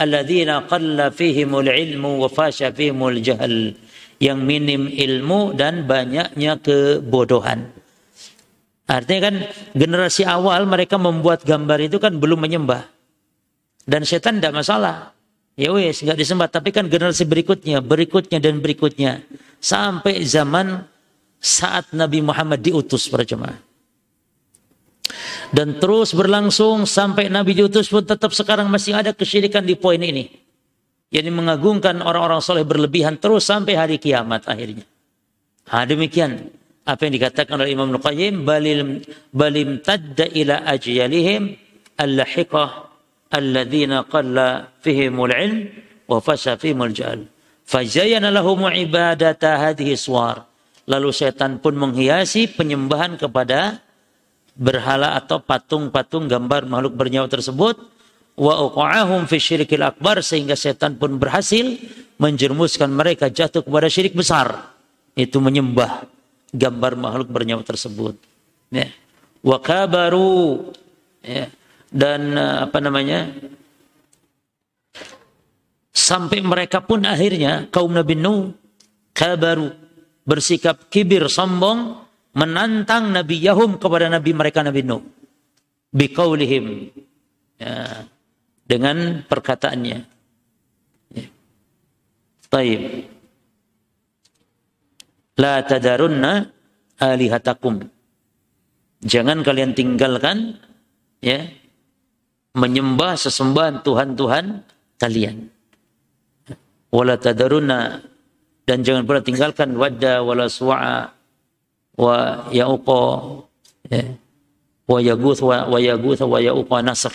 [0.00, 3.74] Alladzina qalla fihimul ilmu wa fasha fihimul jahal.
[4.20, 7.79] Yang minim ilmu dan banyaknya kebodohan.
[8.90, 9.34] Artinya kan
[9.70, 12.90] generasi awal mereka membuat gambar itu kan belum menyembah.
[13.86, 15.14] Dan setan tidak masalah.
[15.54, 16.50] Ya wes nggak disembah.
[16.50, 19.22] Tapi kan generasi berikutnya, berikutnya dan berikutnya.
[19.62, 20.82] Sampai zaman
[21.38, 23.62] saat Nabi Muhammad diutus para jemaah.
[25.54, 30.34] Dan terus berlangsung sampai Nabi diutus pun tetap sekarang masih ada kesyirikan di poin ini.
[31.14, 34.86] Yang mengagungkan orang-orang soleh berlebihan terus sampai hari kiamat akhirnya.
[35.70, 36.50] Ha, demikian
[36.86, 41.54] apa yang dikatakan oleh Imam Nuqayyim balim balim tadda ila ajyalihim
[42.00, 42.88] al-lahiqah
[43.30, 45.70] alladzina qalla fihimul ilm
[46.08, 47.28] wa fasha fihimul jahl
[47.70, 50.50] fajayana lahum ibadata hadhihi suwar.
[50.90, 53.78] Lalu setan pun menghiasi penyembahan kepada
[54.58, 57.78] berhala atau patung-patung gambar makhluk bernyawa tersebut.
[58.34, 61.78] Wa uqa'ahum fi syirkil akbar sehingga setan pun berhasil
[62.18, 64.74] menjerumuskan mereka jatuh kepada syirik besar.
[65.14, 66.10] Itu menyembah
[66.50, 68.18] gambar makhluk bernyawa tersebut.
[68.70, 68.90] Ya.
[69.40, 70.70] Wa kabaru
[71.22, 71.48] ya.
[71.90, 73.30] dan eh, apa namanya?
[75.90, 78.54] Sampai mereka pun akhirnya kaum Nabi Nuh
[79.14, 79.70] kabaru
[80.26, 81.98] bersikap kibir sombong
[82.34, 85.02] menantang Nabi Yahum kepada Nabi mereka Nabi Nuh
[85.90, 86.94] biqaulihim
[87.58, 88.06] ya,
[88.66, 89.98] dengan perkataannya.
[91.14, 91.26] Ya.
[92.46, 92.82] Taib
[95.40, 96.52] la tadarunna
[97.00, 97.80] alihatakum.
[99.00, 100.60] Jangan kalian tinggalkan
[101.24, 101.48] ya
[102.52, 104.44] menyembah sesembahan Tuhan-Tuhan
[105.00, 105.48] kalian.
[106.92, 108.04] Wala tadarunna
[108.68, 111.08] dan jangan pula tinggalkan wadda wala su'a
[111.96, 112.16] wa
[112.52, 113.04] yauqa
[113.88, 114.04] ya.
[114.90, 117.14] wa yaguth wa, wa yaguth wa yauqa nasr.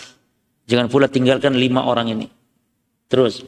[0.66, 2.26] Jangan pula tinggalkan lima orang ini.
[3.06, 3.46] Terus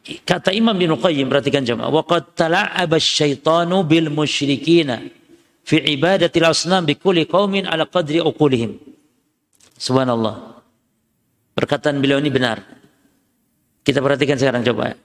[0.00, 1.92] Kata Imam bin Qayyim, perhatikan jemaah.
[1.92, 5.04] Waqad tala'aba syaitanu bil musyrikina
[5.60, 8.80] fi ibadatil asnam bi kulli qaumin ala qadri uqulihim.
[9.76, 10.60] Subhanallah.
[11.52, 12.64] Perkataan beliau ini benar.
[13.84, 14.96] Kita perhatikan sekarang coba.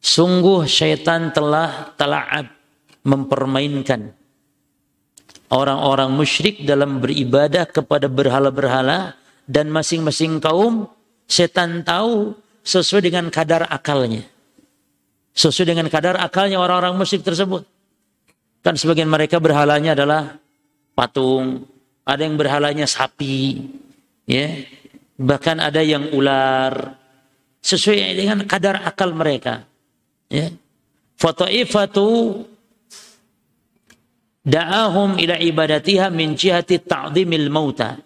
[0.00, 2.48] Sungguh syaitan telah tala'ab
[3.04, 4.16] mempermainkan
[5.52, 10.88] orang-orang musyrik dalam beribadah kepada berhala-berhala dan masing-masing kaum
[11.26, 12.32] setan tahu
[12.64, 14.24] sesuai dengan kadar akalnya.
[15.34, 17.64] Sesuai dengan kadar akalnya orang-orang musyrik tersebut.
[18.60, 20.36] Kan sebagian mereka berhalanya adalah
[20.92, 21.64] patung,
[22.04, 23.64] ada yang berhalanya sapi,
[24.28, 24.60] ya.
[25.20, 26.96] Bahkan ada yang ular.
[27.60, 29.68] Sesuai dengan kadar akal mereka.
[30.32, 30.48] Ya.
[31.20, 32.40] Fata'ifatu
[34.40, 38.00] da'ahum ila ibadatiha min jihati ta'zimil mauta.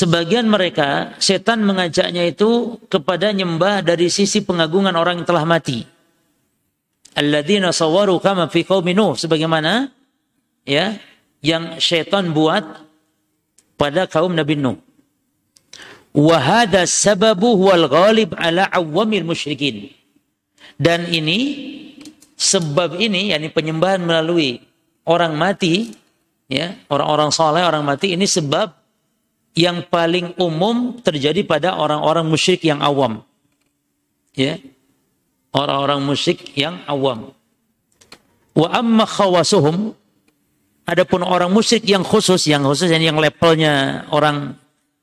[0.00, 5.84] Sebagian mereka setan mengajaknya itu kepada nyembah dari sisi pengagungan orang yang telah mati.
[7.20, 9.92] Alladzina sawaru kama fi qaumi Nuh sebagaimana
[10.64, 10.96] ya
[11.44, 12.64] yang setan buat
[13.76, 14.80] pada kaum Nabi Nuh.
[16.16, 19.92] Wa hadha sababu wal ghalib ala awamil musyrikin.
[20.80, 21.38] Dan ini
[22.40, 24.64] sebab ini yakni penyembahan melalui
[25.04, 25.92] orang mati
[26.48, 28.79] ya, orang-orang saleh, orang mati ini sebab
[29.58, 33.22] yang paling umum terjadi pada orang-orang musyrik yang awam.
[34.34, 34.62] Ya.
[35.50, 37.34] Orang-orang musyrik yang awam.
[38.54, 39.94] Wa amma khawasuhum
[40.86, 44.54] adapun orang musyrik yang khusus, yang khusus yang levelnya orang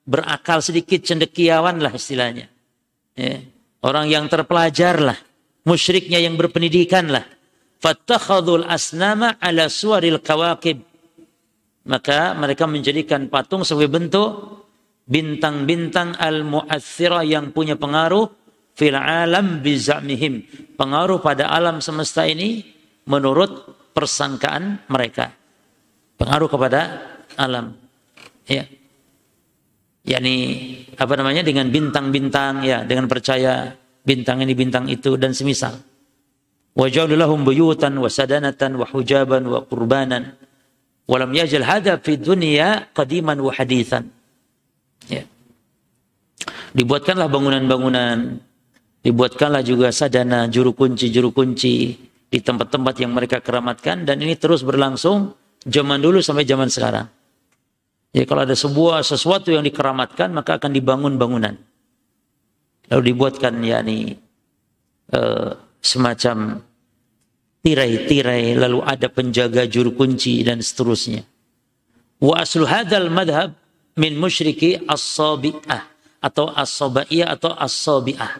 [0.07, 2.47] berakal sedikit cendekiawan lah istilahnya.
[3.19, 3.43] Ya.
[3.83, 5.17] Orang yang terpelajar lah,
[5.67, 7.27] musyriknya yang berpendidikan lah.
[7.77, 10.81] Fattakhadul asnama ala suaril kawakib
[11.87, 14.29] maka mereka menjadikan patung sebagai bentuk
[15.07, 18.27] bintang-bintang al-mu'athirah yang punya pengaruh
[18.75, 20.43] fil alam bizamihim.
[20.75, 22.61] Pengaruh pada alam semesta ini
[23.07, 25.31] menurut persangkaan mereka.
[26.19, 26.79] Pengaruh kepada
[27.39, 27.73] alam.
[28.47, 28.67] Ya.
[30.07, 30.35] yakni
[30.95, 33.75] apa namanya dengan bintang-bintang ya dengan percaya
[34.07, 35.75] bintang ini bintang itu dan semisal.
[36.77, 40.46] Waja'alulahum buyutan wa sadanatan wa hujaban wa qurbanan
[41.07, 44.11] Walam yajal hada fi dunia qadiman wa hadithan.
[45.07, 45.23] Ya.
[46.75, 48.43] Dibuatkanlah bangunan-bangunan,
[49.07, 51.95] dibuatkanlah juga sadana, juru kunci-juru kunci,
[52.27, 55.31] di tempat-tempat yang mereka keramatkan dan ini terus berlangsung
[55.63, 57.07] zaman dulu sampai zaman sekarang.
[58.11, 61.55] Jadi kalau ada sebuah sesuatu yang dikeramatkan maka akan dibangun bangunan.
[62.91, 64.15] Lalu dibuatkan yakni
[65.11, 66.63] uh, semacam
[67.67, 71.27] tirai-tirai lalu ada penjaga juru kunci dan seterusnya.
[72.23, 73.51] Wa aslu hadzal madhab
[73.99, 75.83] min musyriki as-sabi'ah
[76.23, 78.39] atau as-sabaiyah atau as-sabi'ah.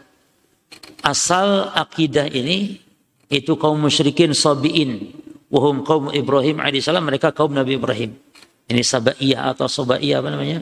[1.04, 2.80] Asal akidah ini
[3.28, 5.12] itu kaum musyrikin sabiin.
[5.52, 8.16] Wahum kaum Ibrahim alaihissalam mereka kaum Nabi Ibrahim.
[8.64, 10.58] Ini sabaiyah atau sabaiyah apa namanya?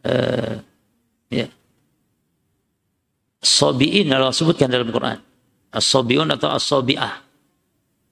[0.00, 0.54] Uh,
[1.28, 1.46] ya.
[3.44, 5.20] Sabiin Allah sebutkan dalam Quran.
[5.72, 7.29] As-sabiun atau as-sabiah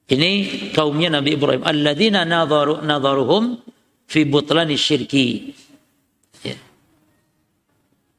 [0.09, 0.29] ini
[0.73, 3.61] kaumnya Nabi Ibrahim alladzina nadharu nadharuhum
[4.09, 5.53] fi butlani syirki
[6.41, 6.57] ya.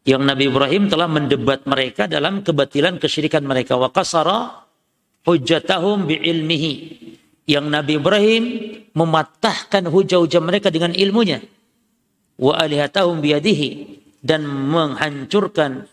[0.06, 4.70] yang Nabi Ibrahim telah mendebat mereka dalam kebatilan kesyirikan mereka wa kasara
[5.24, 6.72] hujjatahum bi'ilmihi.
[7.50, 8.44] Yang Nabi Ibrahim
[8.94, 11.42] mematahkan hujah-hujah mereka dengan ilmunya.
[12.38, 13.98] Wa alihatahum biyadihi.
[14.20, 15.88] Dan menghancurkan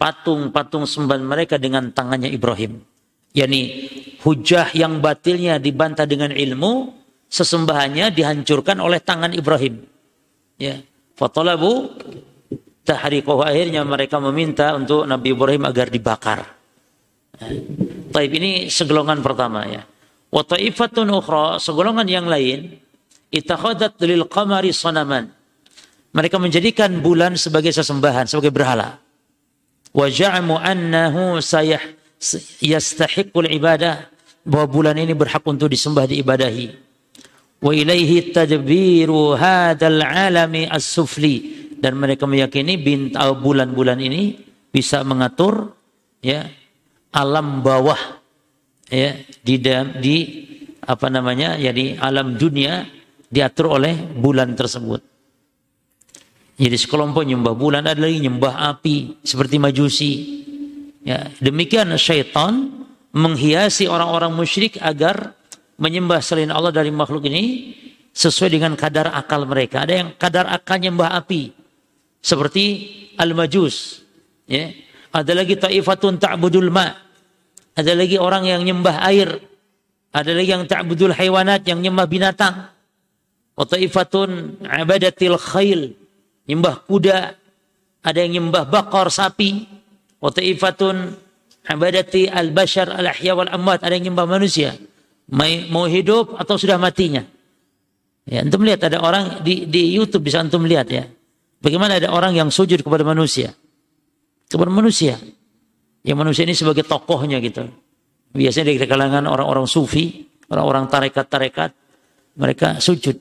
[0.00, 2.80] patung-patung sembahan mereka dengan tangannya Ibrahim.
[3.32, 3.60] Yani
[4.20, 6.92] hujah yang batilnya dibantah dengan ilmu,
[7.32, 9.82] sesembahannya dihancurkan oleh tangan Ibrahim.
[10.60, 10.84] Ya.
[11.16, 11.92] Fatalabu
[12.84, 16.40] tahriquhu akhirnya mereka meminta untuk Nabi Ibrahim agar dibakar.
[18.12, 19.82] Taib ini segolongan pertama ya.
[20.32, 22.76] Wa taifatun ukhra, segolongan yang lain,
[23.32, 25.32] itakhadat lil qamari sanaman.
[26.12, 29.00] Mereka menjadikan bulan sebagai sesembahan, sebagai berhala.
[29.92, 31.80] Wa ja'amu annahu sayah
[32.62, 34.06] yastahiqul ibadah
[34.46, 36.66] bahwa bulan ini berhak untuk disembah diibadahi.
[37.62, 44.38] Wa ilaihi tadbiru hadzal alami as-sufli dan mereka meyakini bintang bulan-bulan ini
[44.70, 45.74] bisa mengatur
[46.22, 46.46] ya
[47.14, 47.98] alam bawah
[48.90, 49.54] ya di
[49.98, 50.16] di
[50.82, 52.82] apa namanya ya di alam dunia
[53.30, 55.00] diatur oleh bulan tersebut.
[56.58, 60.12] Jadi sekelompok nyembah bulan ada lagi nyembah api seperti majusi.
[61.02, 65.34] Ya, demikian syaitan menghiasi orang-orang musyrik agar
[65.74, 67.74] menyembah selain Allah dari makhluk ini
[68.14, 69.82] sesuai dengan kadar akal mereka.
[69.82, 71.50] Ada yang kadar akal nyembah api
[72.22, 72.64] seperti
[73.18, 74.06] al-majus,
[74.46, 74.70] ya.
[75.12, 76.88] Ada lagi ta'ifatun ta'budul ma.
[77.76, 79.28] Ada lagi orang yang nyembah air.
[80.08, 82.72] Ada lagi yang ta'budul haywanat, yang nyembah binatang.
[83.52, 85.92] Wa ta'ifatun abadatil khail.
[86.48, 87.36] Nyembah kuda.
[88.00, 89.68] Ada yang nyembah bakar sapi.
[90.22, 91.10] Wa ta'ifatun
[91.66, 93.82] abadati al-bashar al-ahya wal amwat.
[93.82, 94.78] Ada yang nyembah manusia.
[95.68, 97.26] Mau hidup atau sudah matinya.
[98.22, 101.10] Ya, antum lihat ada orang di, di YouTube bisa antum lihat ya.
[101.58, 103.50] Bagaimana ada orang yang sujud kepada manusia
[104.52, 105.16] kepada manusia.
[106.04, 107.64] Yang manusia ini sebagai tokohnya gitu.
[108.36, 111.70] Biasanya dari kalangan orang-orang sufi, orang-orang tarekat-tarekat,
[112.36, 113.16] mereka sujud.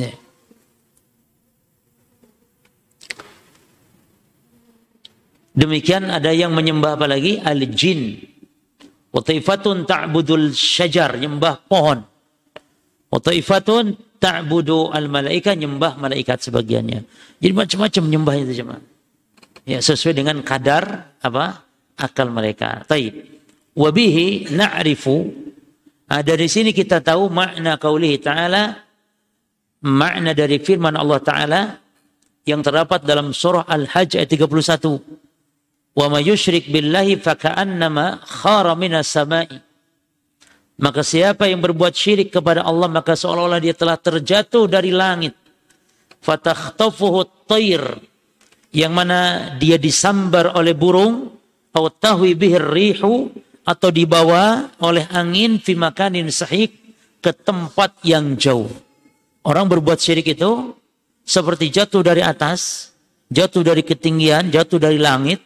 [0.00, 0.16] Ya.
[5.60, 7.36] Demikian ada yang menyembah apa lagi?
[7.36, 8.16] Al-jin.
[9.12, 12.00] Wataifatun ta'budul syajar, nyembah pohon.
[13.12, 17.00] Wataifatun ta'budu al-malaika, nyembah malaikat sebagiannya.
[17.42, 18.80] Jadi macam-macam nyembah itu jemaah
[19.70, 21.62] ya sesuai dengan kadar apa
[22.00, 22.82] akal mereka.
[22.86, 23.38] Taib.
[23.70, 25.30] Wabihi na'rifu
[26.10, 28.74] nah, dari sini kita tahu makna kaulihi ta'ala
[29.86, 31.60] makna dari firman Allah Ta'ala
[32.44, 35.29] yang terdapat dalam surah Al-Hajj ayat 31.
[35.90, 39.12] Wa billahi faka'annama khara minas.
[40.80, 45.36] Maka siapa yang berbuat syirik kepada Allah maka seolah-olah dia telah terjatuh dari langit.
[46.24, 48.00] Fatakhtafuhu tayr
[48.72, 51.36] yang mana dia disambar oleh burung
[51.70, 53.28] atau tahwi bihir rihu
[53.66, 56.74] atau dibawa oleh angin fi makanin sahik
[57.20, 58.72] ke tempat yang jauh.
[59.44, 60.72] Orang berbuat syirik itu
[61.24, 62.92] seperti jatuh dari atas,
[63.28, 65.44] jatuh dari ketinggian, jatuh dari langit.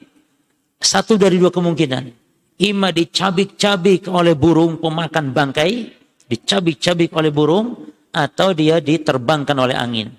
[0.85, 2.13] Satu dari dua kemungkinan.
[2.61, 5.91] Ima dicabik-cabik oleh burung pemakan bangkai,
[6.29, 10.13] dicabik-cabik oleh burung, atau dia diterbangkan oleh angin.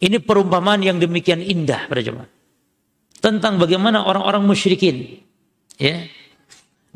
[0.00, 2.26] Ini perumpamaan yang demikian indah pada jemaah.
[3.20, 5.20] Tentang bagaimana orang-orang musyrikin.
[5.76, 6.08] Ya.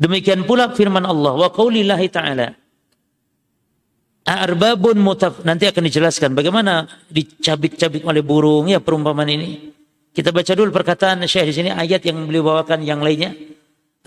[0.01, 2.49] Demikian pula firman Allah wa qaulillahi ta'ala.
[4.25, 9.74] Arbabun mutaf nanti akan dijelaskan bagaimana dicabik-cabik oleh burung ya perumpamaan ini.
[10.15, 13.35] Kita baca dulu perkataan Syekh di sini ayat yang beliau bawakan yang lainnya.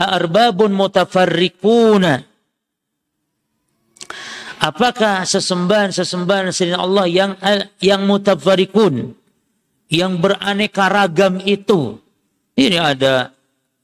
[0.00, 2.28] Arbabun mutafarriquna
[4.58, 7.32] Apakah sesembahan-sesembahan selain Allah yang
[7.78, 9.14] yang mutafarikun,
[9.86, 12.02] yang beraneka ragam itu?
[12.58, 13.30] Ini ada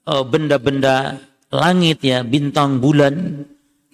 [0.03, 3.47] eh, benda-benda uh, langit ya, bintang bulan,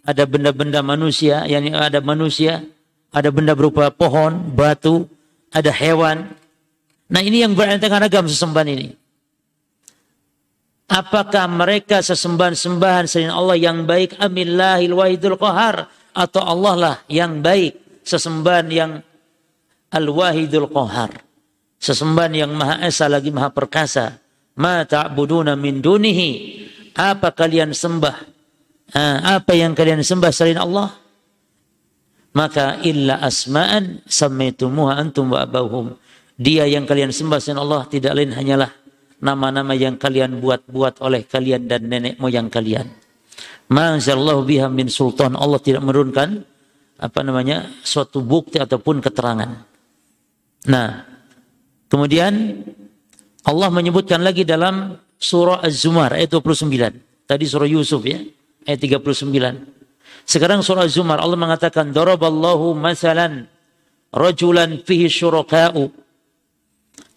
[0.09, 2.65] ada benda-benda manusia, yang ada manusia,
[3.13, 5.05] ada benda berupa pohon, batu,
[5.53, 6.33] ada hewan.
[7.11, 8.89] Nah ini yang beraneka ragam sesembahan ini.
[10.91, 14.19] Apakah mereka sesembahan-sembahan selain Allah yang baik?
[14.19, 15.87] Amillahil wahidul qahar.
[16.11, 18.03] Atau Allah lah yang baik.
[18.03, 18.93] Sesembahan yang
[19.95, 21.23] al-wahidul qahar.
[21.79, 24.19] Sesembahan yang maha esa lagi maha perkasa.
[24.59, 26.31] Ma ta'buduna min dunihi.
[26.99, 28.31] Apa kalian sembah?
[29.23, 30.91] apa yang kalian sembah selain Allah?
[32.35, 35.95] Maka illa asma'an sammaitumuha antum wa abahum.
[36.41, 38.73] Dia yang kalian sembah selain Allah tidak lain hanyalah
[39.21, 42.89] nama-nama yang kalian buat-buat oleh kalian dan nenek moyang kalian.
[43.69, 45.37] Ma'anzalallahu biha min sultan.
[45.37, 46.41] Allah tidak menurunkan
[46.97, 49.51] apa namanya suatu bukti ataupun keterangan.
[50.69, 50.89] Nah,
[51.93, 52.65] kemudian
[53.45, 57.29] Allah menyebutkan lagi dalam surah Az-Zumar ayat 29.
[57.29, 58.21] Tadi surah Yusuf ya,
[58.65, 59.29] ayat 39.
[60.25, 63.45] Sekarang surah Az-Zumar Allah mengatakan daraballahu masalan
[64.09, 65.89] rajulan fihi syuraka'u.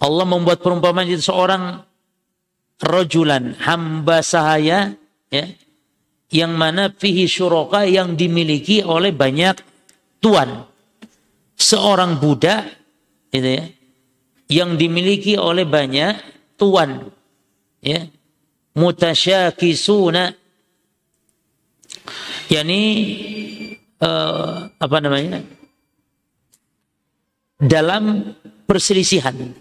[0.04, 1.80] Allah membuat perumpamaan itu seorang
[2.84, 5.00] rojulan hamba sahaya
[5.32, 5.46] ya
[6.28, 9.64] yang mana fihi syuraka yang dimiliki oleh banyak
[10.20, 10.68] tuan.
[11.56, 12.68] Seorang budak
[13.32, 13.64] itu ya
[14.52, 16.20] yang dimiliki oleh banyak
[16.60, 17.08] tuan
[17.80, 18.04] ya
[18.76, 20.36] mutasyakisuna.
[22.52, 22.82] Yakni
[24.04, 25.40] uh, apa namanya?
[27.64, 28.36] Dalam
[28.68, 29.56] perselisihan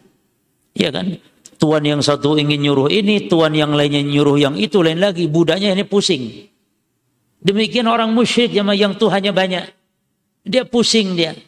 [0.73, 1.17] ya kan
[1.63, 5.31] tuan yang satu ingin nyuruh ini, tuan yang lainnya nyuruh yang itu, lain lagi.
[5.31, 6.51] Budaknya ini pusing.
[7.39, 9.65] Demikian orang musyrik yang Tuhannya banyak.
[10.43, 11.39] Dia pusing dia.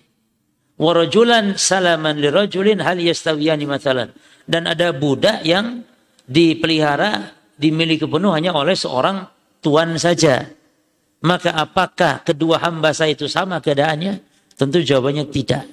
[0.79, 4.15] Warajulan salaman lirajulin hal yastawiyani matalan.
[4.47, 5.83] Dan ada budak yang
[6.31, 9.27] dipelihara, dimiliki penuh hanya oleh seorang
[9.59, 10.47] tuan saja.
[11.27, 14.23] Maka apakah kedua hamba saya itu sama keadaannya?
[14.55, 15.67] Tentu jawabannya tidak.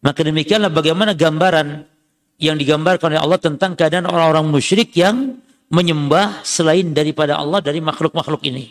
[0.00, 1.95] Maka demikianlah bagaimana gambaran
[2.36, 5.40] yang digambarkan oleh Allah tentang keadaan orang-orang musyrik yang
[5.72, 8.70] menyembah selain daripada Allah dari makhluk-makhluk ini.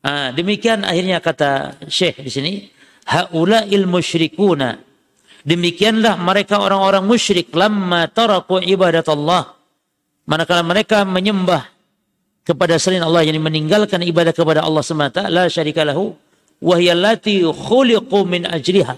[0.00, 2.52] Nah, demikian akhirnya kata Syekh di sini,
[3.04, 4.80] haula il musyrikuna.
[5.40, 9.56] Demikianlah mereka orang-orang musyrik lamma taraku ibadat Allah.
[10.28, 11.64] Manakala mereka menyembah
[12.44, 16.12] kepada selain Allah yang meninggalkan ibadah kepada Allah semata la syarika lahu
[16.60, 18.94] wa khuliqu min ajriha.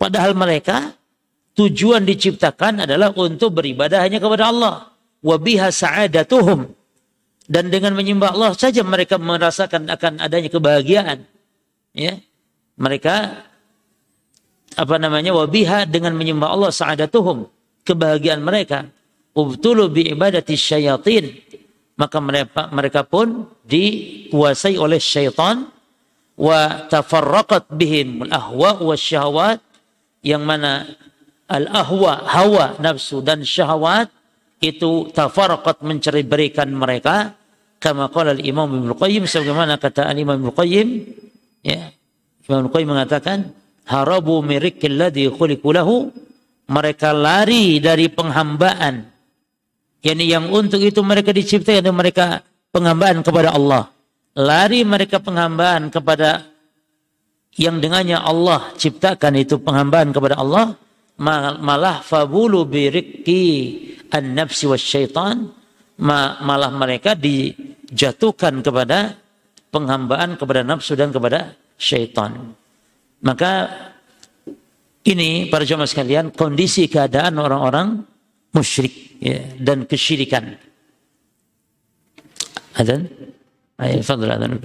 [0.00, 0.96] Padahal mereka
[1.54, 4.90] tujuan diciptakan adalah untuk beribadah hanya kepada Allah.
[5.24, 6.68] Wabiha sa'adatuhum.
[7.44, 11.24] Dan dengan menyembah Allah saja mereka merasakan akan adanya kebahagiaan.
[11.92, 12.20] Ya.
[12.74, 13.14] Mereka
[14.74, 17.46] apa namanya wabiha dengan menyembah Allah sa'adatuhum
[17.86, 18.90] kebahagiaan mereka
[19.34, 21.30] ubtulu bi ibadati syayatin
[21.94, 25.70] maka mereka mereka pun dikuasai oleh syaitan
[26.34, 29.62] wa tafarraqat bihim al ahwa wa syahwat
[30.26, 30.90] yang mana
[31.48, 34.08] al-ahwa, hawa, nafsu dan syahwat
[34.60, 37.36] itu tafarqat mencari berikan mereka.
[37.80, 40.88] Kama qala al-Imam Ibnu Qayyim sebagaimana kata al-Imam Ibnu Qayyim
[41.60, 41.92] ya
[42.48, 43.52] Imam Ibnu Qayyim mengatakan
[43.84, 46.08] harabu mirikil ladzi khuliqu lahu.
[46.64, 49.04] Mereka lari dari penghambaan.
[50.00, 52.40] Yakni yang untuk itu mereka diciptakan mereka
[52.72, 53.92] penghambaan kepada Allah.
[54.32, 56.40] Lari mereka penghambaan kepada
[57.60, 60.72] yang dengannya Allah ciptakan itu penghambaan kepada Allah
[61.18, 63.44] malah fabulu birikki
[64.10, 65.50] an nafsi was syaitan
[65.98, 69.14] malah mereka dijatuhkan kepada
[69.70, 72.54] penghambaan kepada nafsu dan kepada syaitan
[73.22, 73.70] maka
[75.06, 78.02] ini para jemaah sekalian kondisi keadaan orang-orang
[78.50, 80.58] musyrik ya, dan kesyirikan
[82.74, 83.06] Adhan?
[83.78, 84.58] Ayo, fadl adhan.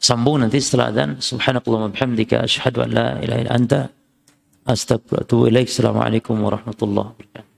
[0.00, 3.80] Sambung nanti setelah adzan subhanakallah wa bihamdika asyhadu an la ilaha illa anta
[4.64, 7.50] astaghfiruka wa atubu assalamualaikum warahmatullahi wabarakatuh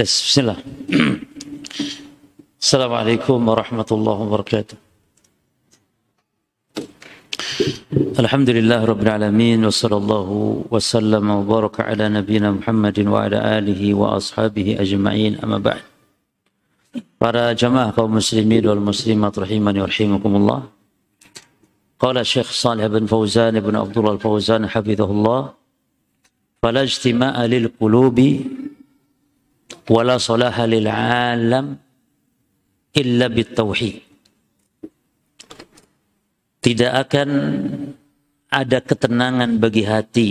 [0.00, 0.56] bismillah.
[2.56, 4.89] Assalamualaikum warahmatullahi wabarakatuh.
[8.18, 10.28] الحمد لله رب العالمين وصلى الله
[10.70, 15.82] وسلم وبارك على نبينا محمد وعلى آله وأصحابه أجمعين أما بعد
[17.20, 20.60] Para jamaah kaum muslimin wal muslimat rahimani wa rahimakumullah.
[22.02, 25.54] Qala Syekh Salih bin Fauzan bin Abdullah Al-Fauzan hafizahullah.
[26.58, 28.42] Fala ijtima'a lil qulubi
[29.86, 31.78] wala salaha lil alam
[32.96, 34.09] illa bit tauhid.
[36.60, 37.28] Tidak akan
[38.52, 40.30] ada ketenangan bagi hati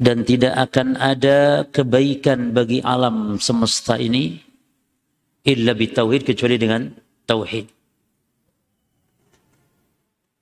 [0.00, 4.40] dan tidak akan ada kebaikan bagi alam semesta ini
[5.44, 6.88] illa bitauhid kecuali dengan
[7.28, 7.66] tauhid.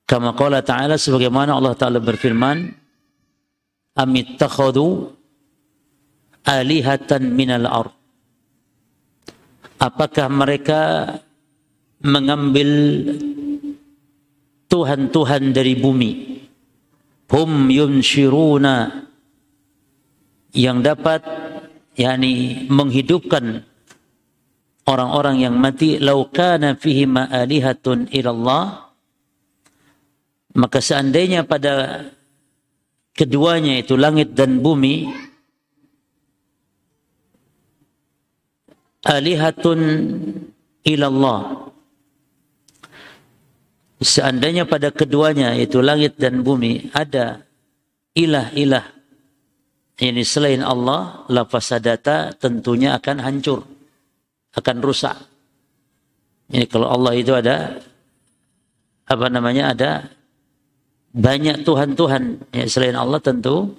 [0.08, 2.72] Kama qala ta'ala sebagaimana Allah Ta'ala berfirman
[3.92, 5.12] amittakhadu
[6.48, 7.92] alihatan minal ard
[9.78, 11.06] Apakah mereka
[12.02, 12.70] mengambil
[14.68, 16.12] Tuhan-Tuhan dari bumi.
[17.28, 19.08] Hum yunshiruna.
[20.52, 21.20] Yang dapat
[21.96, 23.64] yakni menghidupkan
[24.88, 26.00] orang-orang yang mati.
[26.00, 28.92] Laukana fihi ma'alihatun ilallah.
[30.56, 32.04] Maka seandainya pada
[33.18, 35.10] keduanya itu langit dan bumi
[39.02, 39.80] alihatun
[40.86, 41.67] ilallah
[43.98, 47.42] seandainya pada keduanya itu langit dan bumi ada
[48.14, 48.98] ilah-ilah
[49.98, 53.66] ini selain Allah, lafasadata tentunya akan hancur,
[54.54, 55.18] akan rusak.
[56.54, 57.82] Ini kalau Allah itu ada
[59.10, 59.90] apa namanya ada
[61.10, 63.74] banyak Tuhan-Tuhan ya, selain Allah tentu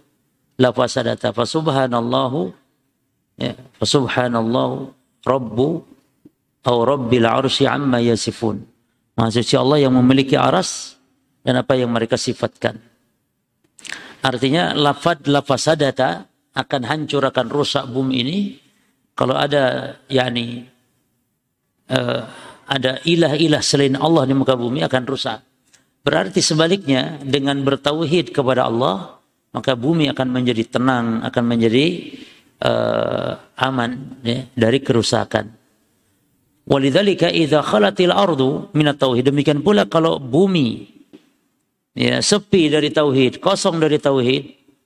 [0.60, 1.32] lafasadata.
[1.32, 2.52] Fasubhanallahu
[3.40, 4.92] ya, fasubhanallahu
[5.24, 5.70] rabbu
[6.60, 8.60] atau rabbil arsy amma yasifun.
[9.20, 10.96] Maksudnya Allah yang memiliki aras
[11.44, 12.80] dan apa yang mereka sifatkan.
[14.24, 16.24] Artinya lafad lafasadata
[16.56, 18.38] akan hancur akan rusak bumi ini
[19.12, 20.64] kalau ada yakni
[21.92, 22.22] uh,
[22.64, 25.40] ada ilah-ilah selain Allah di muka bumi akan rusak.
[26.00, 29.20] Berarti sebaliknya dengan bertauhid kepada Allah
[29.52, 31.86] maka bumi akan menjadi tenang, akan menjadi
[32.64, 35.59] uh, aman ya, dari kerusakan.
[36.70, 40.86] Walidzalika idza khalatil ardu minat tauhid demikian pula kalau bumi
[41.98, 44.44] ya sepi dari tauhid, kosong dari tauhid,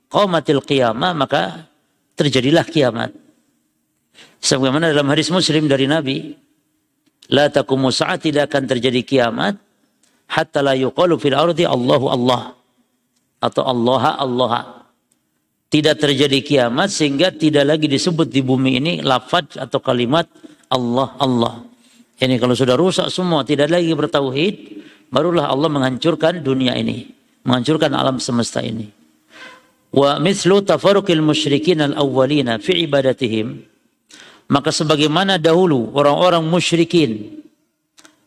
[0.08, 1.68] qamatil qiyamah maka
[2.16, 3.12] terjadilah kiamat.
[4.40, 6.32] Sebagaimana dalam hadis Muslim dari Nabi,
[7.36, 9.60] la taqumu sa'at tidak akan terjadi kiamat
[10.32, 12.56] hatta la yuqalu fil ardi Allahu Allah
[13.44, 14.54] atau Allah Allah.
[15.68, 20.30] Tidak terjadi kiamat sehingga tidak lagi disebut di bumi ini lafaz atau kalimat
[20.70, 21.73] Allah Allah.
[22.20, 24.56] Ini kalau sudah rusak semua tidak lagi bertauhid,
[25.10, 27.10] barulah Allah menghancurkan dunia ini,
[27.46, 28.90] menghancurkan alam semesta ini.
[29.94, 33.74] Wa mislu tafarruqil musyrikin al-awwalina fi ibadatihim
[34.52, 37.42] maka sebagaimana dahulu orang-orang musyrikin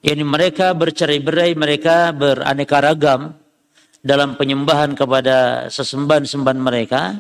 [0.00, 3.34] yakni mereka bercerai-berai, mereka beraneka ragam
[4.00, 7.18] dalam penyembahan kepada sesembahan-sembahan mereka,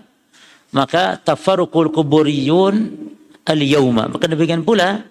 [0.70, 2.74] maka tafarruqul kuburiyun
[3.42, 4.06] al-yauma.
[4.06, 5.02] Maka demikian pula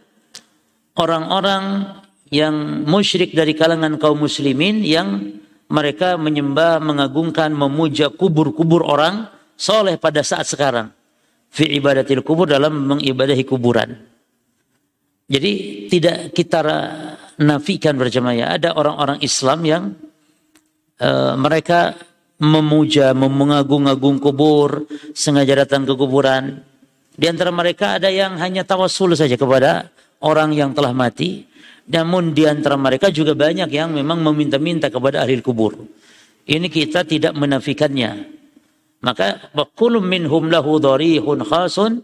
[0.99, 1.95] orang-orang
[2.33, 5.39] yang musyrik dari kalangan kaum muslimin yang
[5.69, 10.93] mereka menyembah, mengagungkan, memuja kubur-kubur orang soleh pada saat sekarang.
[11.49, 13.95] Fi ibadatil kubur dalam mengibadahi kuburan.
[15.25, 15.51] Jadi
[15.89, 16.59] tidak kita
[17.41, 18.59] nafikan berjamaah.
[18.59, 19.83] Ada orang-orang Islam yang
[21.01, 21.97] uh, mereka
[22.37, 24.85] memuja, mengagung-agung kubur,
[25.15, 26.61] sengaja datang ke kuburan.
[27.15, 29.87] Di antara mereka ada yang hanya tawasul saja kepada
[30.25, 31.45] orang yang telah mati
[31.85, 35.85] namun di antara mereka juga banyak yang memang meminta-minta kepada ahli kubur.
[36.45, 38.25] Ini kita tidak menafikannya.
[39.05, 42.01] Maka kullu minhum lahu dharihun khasun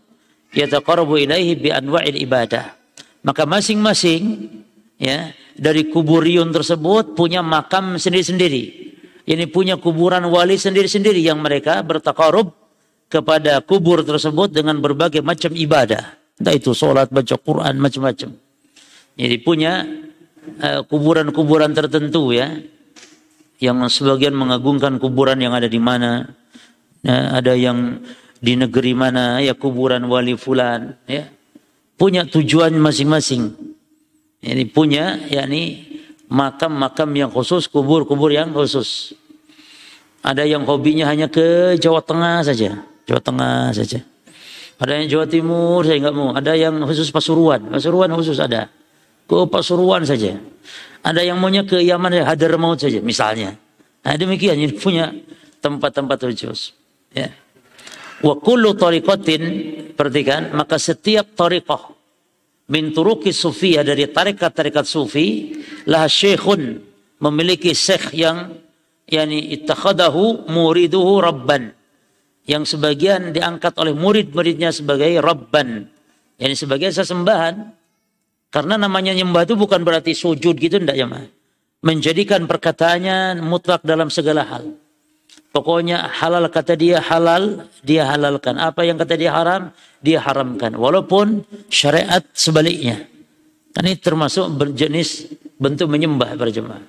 [0.54, 2.78] yataqarrabu ilaihi bi anwa'il ibadah.
[3.26, 4.54] Maka masing-masing
[5.02, 8.94] ya dari kuburion tersebut punya makam sendiri-sendiri.
[9.26, 12.54] Ini punya kuburan wali sendiri-sendiri yang mereka bertakarub
[13.10, 16.21] kepada kubur tersebut dengan berbagai macam ibadah.
[16.42, 18.34] Entah itu sholat, baca Quran, macam-macam.
[19.14, 19.86] Jadi punya
[20.58, 22.58] eh, kuburan-kuburan uh, tertentu ya,
[23.62, 26.34] yang sebagian mengagungkan kuburan yang ada di mana,
[27.06, 28.02] ya, ada yang
[28.42, 31.30] di negeri mana ya kuburan wali fulan, ya
[31.94, 33.54] punya tujuan masing-masing.
[34.42, 35.86] Ini punya yakni
[36.26, 39.14] makam-makam yang khusus, kubur-kubur yang khusus.
[40.26, 44.02] Ada yang hobinya hanya ke Jawa Tengah saja, Jawa Tengah saja.
[44.82, 46.34] Ada yang Jawa Timur saya enggak mau.
[46.34, 48.66] Ada yang khusus Pasuruan, Pasuruan khusus ada
[49.30, 50.42] ke Pasuruan saja.
[51.06, 53.54] Ada yang maunya ke Yaman ya Hadramaut saja misalnya.
[54.02, 55.14] Nah, demikian ini punya
[55.62, 56.74] tempat-tempat khusus.
[57.14, 57.30] Ya.
[58.26, 59.42] Wa kullu tariqatin
[59.94, 61.94] perhatikan maka setiap tariqah
[62.74, 66.82] min turuki sufiyah dari tarekat-tarekat sufi lah syekhun
[67.22, 68.58] memiliki syekh yang
[69.10, 71.74] yani ittakhadahu muriduhu rabban
[72.52, 75.88] yang sebagian diangkat oleh murid-muridnya sebagai rabban
[76.36, 77.80] yani sebagai sesembahan
[78.52, 81.24] karena namanya nyembah itu bukan berarti sujud gitu enggak ya mah.
[81.82, 84.76] Menjadikan perkataannya mutlak dalam segala hal.
[85.56, 88.60] Pokoknya halal kata dia halal, dia halalkan.
[88.60, 89.72] Apa yang kata dia haram,
[90.04, 90.76] dia haramkan.
[90.76, 93.08] Walaupun syariat sebaliknya.
[93.72, 96.84] Kan ini termasuk berjenis bentuk menyembah berjemaah.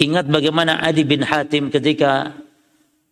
[0.00, 2.36] Ingat bagaimana Adi bin Hatim ketika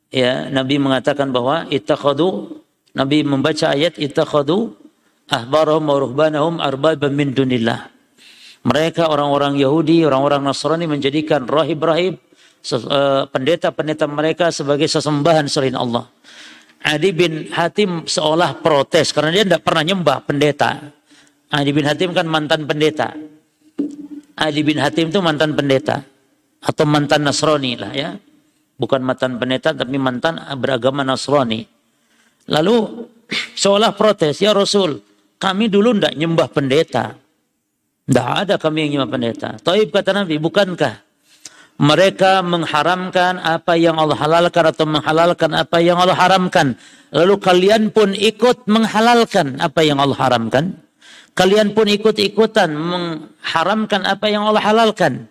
[0.08, 2.60] ya Nabi mengatakan bahwa ittakhadu
[2.96, 4.74] Nabi membaca ayat ittakhadu
[5.28, 7.92] ahbarahum wa ruhbanahum arbaban min dunillah.
[8.66, 12.18] Mereka orang-orang Yahudi, orang-orang Nasrani menjadikan rahib-rahib
[12.68, 16.04] Eh, pendeta-pendeta mereka sebagai sesembahan selain Allah.
[16.84, 20.92] Adi bin Hatim seolah protes karena dia tidak pernah nyembah pendeta.
[21.48, 23.14] Adi bin Hatim kan mantan pendeta.
[24.36, 26.02] Adi bin Hatim itu mantan pendeta
[26.60, 28.10] atau mantan Nasrani lah ya.
[28.78, 31.66] Bukan mantan pendeta tapi mantan beragama Nasrani.
[32.48, 33.04] Lalu
[33.58, 35.02] seolah protes, ya Rasul,
[35.36, 37.04] kami dulu tidak nyembah pendeta.
[38.08, 39.48] Tidak ada kami yang nyembah pendeta.
[39.60, 41.08] Taib kata Nabi, bukankah
[41.78, 46.74] mereka mengharamkan apa yang Allah halalkan atau menghalalkan apa yang Allah haramkan.
[47.14, 50.74] Lalu kalian pun ikut menghalalkan apa yang Allah haramkan.
[51.38, 55.30] Kalian pun ikut-ikutan mengharamkan apa yang Allah halalkan.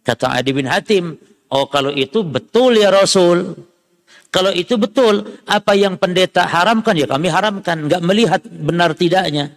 [0.00, 1.20] Kata Adi bin Hatim,
[1.52, 3.54] oh kalau itu betul ya Rasul.
[4.32, 7.84] Kalau itu betul, apa yang pendeta haramkan ya kami haramkan.
[7.84, 9.52] Enggak melihat benar tidaknya.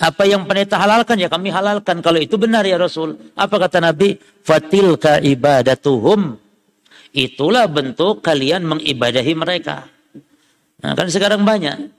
[0.00, 2.00] Apa yang pendeta halalkan ya kami halalkan.
[2.00, 3.16] Kalau itu benar ya Rasul.
[3.36, 4.16] Apa kata Nabi?
[4.40, 6.36] Fatilka ibadatuhum.
[7.12, 9.88] Itulah bentuk kalian mengibadahi mereka.
[10.84, 11.92] Nah, kan sekarang banyak.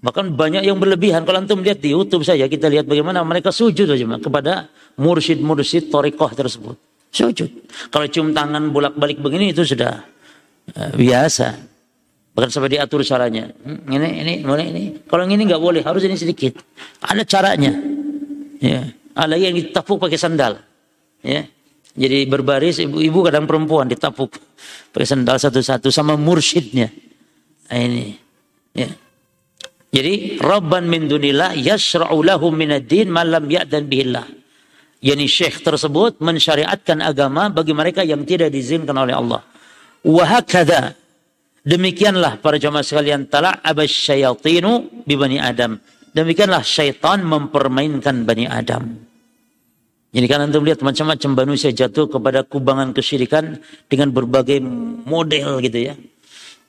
[0.00, 1.28] Bahkan banyak yang berlebihan.
[1.28, 3.88] Kalau antum lihat di YouTube saja, kita lihat bagaimana mereka sujud
[4.20, 6.85] kepada mursyid-mursyid torikoh tersebut.
[7.10, 7.50] Sujud.
[7.88, 10.04] Kalau cium tangan bolak-balik begini itu sudah
[10.76, 11.48] uh, biasa.
[12.36, 13.48] Bahkan sampai diatur caranya.
[13.64, 14.82] Hmm, ini, ini, boleh ini.
[15.08, 16.60] Kalau ini nggak boleh, harus ini sedikit.
[17.00, 17.72] Ada caranya.
[18.60, 18.92] Ya.
[19.16, 20.60] Ada yang ditapuk pakai sandal.
[21.24, 21.48] Ya.
[21.96, 24.36] Jadi berbaris ibu-ibu kadang perempuan ditapuk
[24.92, 26.92] pakai sandal satu-satu sama mursyidnya.
[27.72, 28.12] Nah, ini.
[28.76, 28.92] Ya.
[29.96, 34.28] Jadi Rabban min dunillah yasra'u lahum minad-din ma lam ya'dan bihillah.
[35.04, 39.44] Yani syekh tersebut mensyariatkan agama bagi mereka yang tidak diizinkan oleh Allah.
[40.02, 40.96] Wa hakadha
[41.66, 45.82] Demikianlah para jamaah sekalian talak abas syayatinu bi bani Adam.
[46.14, 48.94] Demikianlah syaitan mempermainkan bani Adam.
[50.14, 53.58] Jadi kan antum lihat macam-macam manusia jatuh kepada kubangan kesyirikan
[53.90, 54.62] dengan berbagai
[55.10, 55.98] model gitu ya.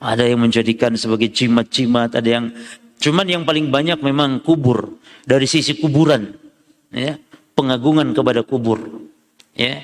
[0.02, 2.50] Ada yang menjadikan sebagai jimat-jimat, ada yang
[2.98, 6.34] cuman yang paling banyak memang kubur dari sisi kuburan
[6.90, 7.14] ya,
[7.58, 8.78] pengagungan kepada kubur.
[9.58, 9.82] Ya.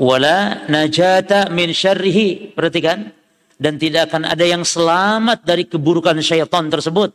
[0.00, 2.56] Wala najata min syarrihi.
[2.56, 3.12] Perhatikan.
[3.60, 7.12] Dan tidak akan ada yang selamat dari keburukan syaitan tersebut.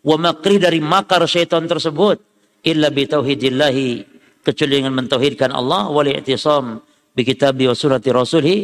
[0.00, 2.18] Wa makri dari makar syaitan tersebut.
[2.64, 4.16] Illa bi tauhidillahi.
[4.40, 5.92] Kecuali dengan mentauhidkan Allah.
[5.92, 6.80] Wal i'tisam
[7.14, 8.56] bi kitabi wa surati rasulhi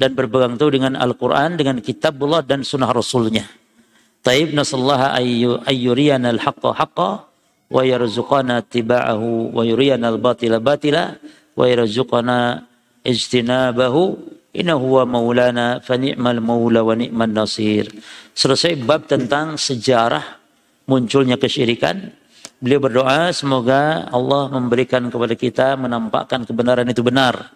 [0.00, 3.44] dan berpegang teguh dengan Al-Qur'an dengan kitabullah dan sunnah rasulnya.
[4.24, 7.27] Taib nasallaha ayyu ayyuriyana al-haqqa haqqa
[7.68, 11.16] wa yarzuqana tiba'ahu wa yuriyana al-batila batila
[11.54, 12.64] wa yarzuqana
[13.04, 17.86] ijtinabahu Inna huwa maulana fa ni'mal maula wa ni'man nasir.
[18.32, 20.24] Selesai bab tentang sejarah
[20.88, 22.10] munculnya kesyirikan.
[22.58, 27.54] Beliau berdoa semoga Allah memberikan kepada kita menampakkan kebenaran itu benar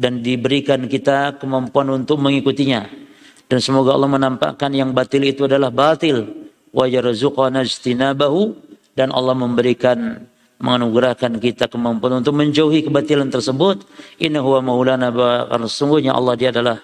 [0.00, 2.86] dan diberikan kita kemampuan untuk mengikutinya.
[3.44, 8.56] Dan semoga Allah menampakkan yang batil itu adalah batil wa yarzuqana istinabahu
[8.98, 10.26] dan Allah memberikan
[10.58, 13.86] menganugerahkan kita kemampuan untuk menjauhi kebatilan tersebut.
[14.18, 16.82] Inna huwa maulana karena sesungguhnya Allah dia adalah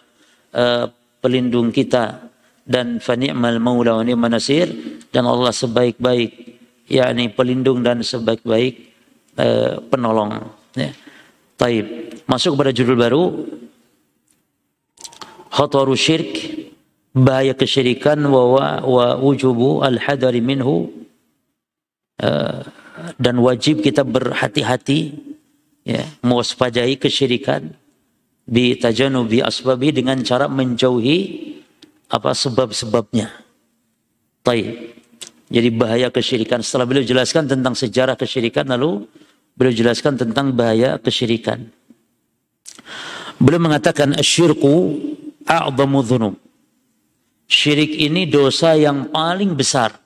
[0.54, 0.86] uh,
[1.18, 2.30] pelindung kita
[2.62, 4.70] dan fani'mal maula wa ni'man nasir
[5.10, 6.54] dan Allah sebaik-baik
[6.86, 8.94] yakni pelindung dan sebaik-baik
[9.42, 10.38] uh, penolong
[10.78, 10.94] ya.
[11.58, 11.86] Taib.
[12.30, 13.22] Masuk kepada judul baru
[15.54, 16.34] Khataru syirk
[17.14, 21.03] bahaya kesyirikan wa wa wujubu al-hadari minhu
[23.18, 25.18] dan wajib kita berhati-hati
[25.84, 27.74] ya mewaspadai kesyirikan
[28.44, 31.18] bi tajanubi asbabi dengan cara menjauhi
[32.12, 33.32] apa sebab-sebabnya.
[34.44, 34.94] Taib.
[35.48, 36.60] Jadi bahaya kesyirikan.
[36.60, 39.08] Setelah beliau jelaskan tentang sejarah kesyirikan lalu
[39.56, 41.68] beliau jelaskan tentang bahaya kesyirikan.
[43.40, 45.00] Beliau mengatakan asyirku
[45.48, 46.34] a'zamu dhunub.
[47.44, 50.00] Syirik ini dosa yang paling besar.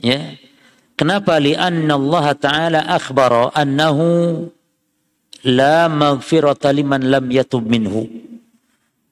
[0.00, 0.40] Ya,
[1.00, 1.40] Kenapa?
[1.40, 4.44] Lianna Allah Ta'ala akhbara annahu
[5.48, 8.04] la maghfirata liman lam yatub minhu.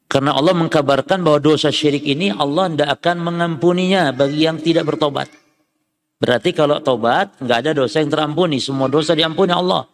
[0.04, 5.32] Karena Allah mengkabarkan bahwa dosa syirik ini Allah tidak akan mengampuninya bagi yang tidak bertobat.
[6.20, 9.88] Berarti kalau tobat nggak ada dosa yang terampuni, semua dosa diampuni Allah.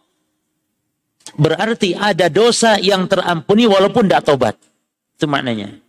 [1.39, 4.55] Berarti ada dosa yang terampuni walaupun tidak tobat.
[5.15, 5.84] Itu maknanya.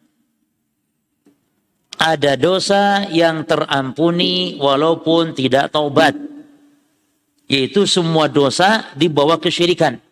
[1.97, 6.15] Ada dosa yang terampuni walaupun tidak taubat.
[7.47, 10.03] Yaitu semua dosa dibawa kesyirikan.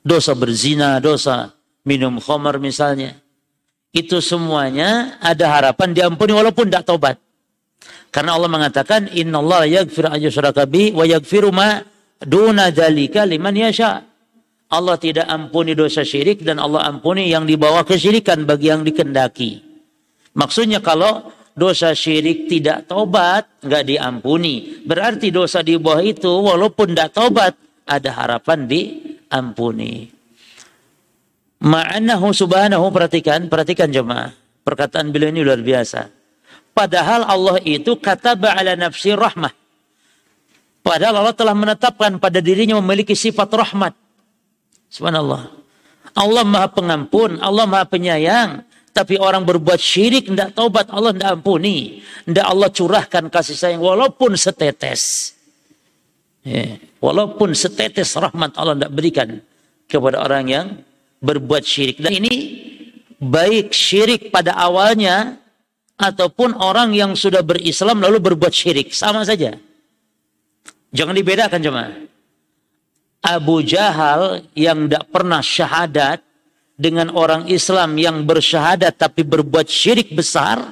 [0.00, 1.52] Dosa berzina, dosa
[1.84, 3.16] minum khamar misalnya.
[3.92, 7.16] Itu semuanya ada harapan diampuni walaupun tidak taubat.
[8.08, 11.84] Karena Allah mengatakan innallaha yaghfiru an yushraka wa yaghfiru ma
[12.24, 14.04] duna dzalika liman yasha.
[14.68, 19.67] Allah tidak ampuni dosa syirik dan Allah ampuni yang dibawa kesyirikan bagi yang dikendaki.
[20.38, 24.86] Maksudnya kalau dosa syirik tidak tobat, nggak diampuni.
[24.86, 30.06] Berarti dosa di bawah itu walaupun tidak tobat, ada harapan diampuni.
[31.58, 34.30] Ma'anahu subhanahu, perhatikan, perhatikan jemaah.
[34.62, 36.06] Perkataan beliau ini luar biasa.
[36.70, 39.50] Padahal Allah itu kata ba'ala nafsi rahmah.
[40.86, 43.98] Padahal Allah telah menetapkan pada dirinya memiliki sifat rahmat.
[44.86, 45.50] Subhanallah.
[46.14, 48.67] Allah maha pengampun, Allah maha penyayang.
[48.98, 52.02] Tapi orang berbuat syirik, tidak taubat, Allah tidak ampuni.
[52.26, 55.34] Tidak Allah curahkan kasih sayang, walaupun setetes.
[56.42, 56.82] Ya.
[56.98, 59.38] Walaupun setetes rahmat Allah tidak berikan
[59.86, 60.66] kepada orang yang
[61.22, 62.02] berbuat syirik.
[62.02, 62.34] Dan ini
[63.22, 65.38] baik syirik pada awalnya,
[65.94, 68.90] ataupun orang yang sudah berislam lalu berbuat syirik.
[68.90, 69.54] Sama saja.
[70.90, 71.94] Jangan dibedakan jemaah.
[73.22, 76.18] Abu Jahal yang tidak pernah syahadat
[76.78, 80.62] dengan orang Islam yang bersyahadat tapi berbuat syirik besar,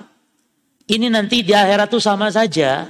[0.86, 2.86] ini nanti di akhirat itu sama saja.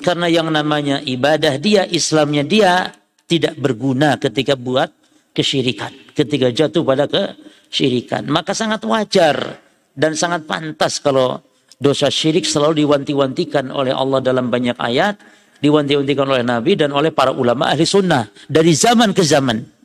[0.00, 2.90] Karena yang namanya ibadah dia, Islamnya dia
[3.30, 4.90] tidak berguna ketika buat
[5.30, 5.94] kesyirikan.
[6.10, 8.26] Ketika jatuh pada kesyirikan.
[8.26, 9.60] Maka sangat wajar
[9.94, 11.38] dan sangat pantas kalau
[11.78, 15.14] dosa syirik selalu diwanti-wantikan oleh Allah dalam banyak ayat
[15.60, 19.79] diwanti-wantikan oleh Nabi dan oleh para ulama ahli sunnah dari zaman ke zaman.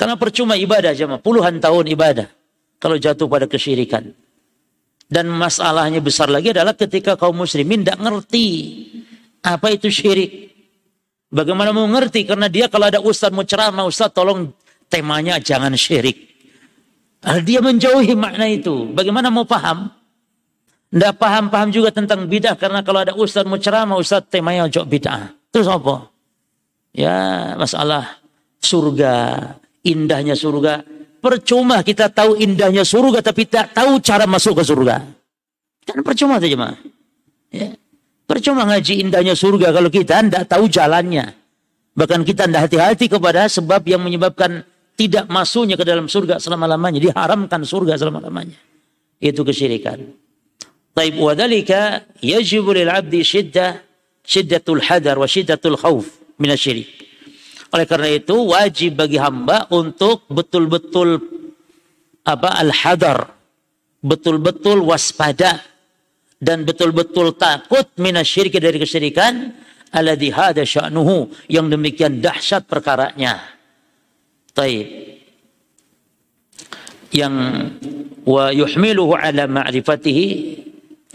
[0.00, 2.24] Karena percuma ibadah jemaah, puluhan tahun ibadah
[2.80, 4.16] kalau jatuh pada kesyirikan.
[5.04, 8.46] Dan masalahnya besar lagi adalah ketika kaum muslimin tidak ngerti
[9.44, 10.56] apa itu syirik.
[11.28, 12.24] Bagaimana mau ngerti?
[12.24, 14.48] Karena dia kalau ada ustaz mau ceramah, ustaz tolong
[14.88, 16.16] temanya jangan syirik.
[17.44, 18.88] Dia menjauhi makna itu.
[18.96, 19.92] Bagaimana mau paham?
[20.88, 25.36] Tidak paham-paham juga tentang bidah karena kalau ada ustaz mau ceramah, ustaz temanya ojo bidah.
[25.52, 26.08] Terus apa?
[26.96, 28.16] Ya masalah
[28.64, 29.14] surga,
[29.84, 30.84] indahnya surga.
[31.20, 34.96] Percuma kita tahu indahnya surga tapi tak tahu cara masuk ke surga.
[35.84, 36.76] Kan percuma saja mah.
[37.52, 37.76] Ya.
[38.24, 41.34] Percuma ngaji indahnya surga kalau kita tidak tahu jalannya.
[41.98, 44.62] Bahkan kita tidak hati-hati kepada sebab yang menyebabkan
[44.94, 47.02] tidak masuknya ke dalam surga selama-lamanya.
[47.02, 48.56] Diharamkan surga selama-lamanya.
[49.18, 50.00] Itu kesyirikan.
[50.94, 53.82] Taib wadhalika yajibu lil abdi syiddah
[54.24, 56.06] syiddatul hadar wa syiddatul khawf
[56.38, 57.09] minasyirik
[57.70, 61.22] oleh karena itu wajib bagi hamba untuk betul-betul
[62.26, 63.40] apa al-hadar
[64.00, 65.60] betul-betul waspada
[66.40, 69.52] dan betul-betul takut minasyirik dari kesyirikan
[69.92, 73.38] alladhi hada sya'nuhu yang demikian dahsyat perkaranya.
[74.56, 74.88] Taib.
[77.10, 77.34] Yang
[78.24, 80.26] wa yuhmiluhu ala ma'rifatihi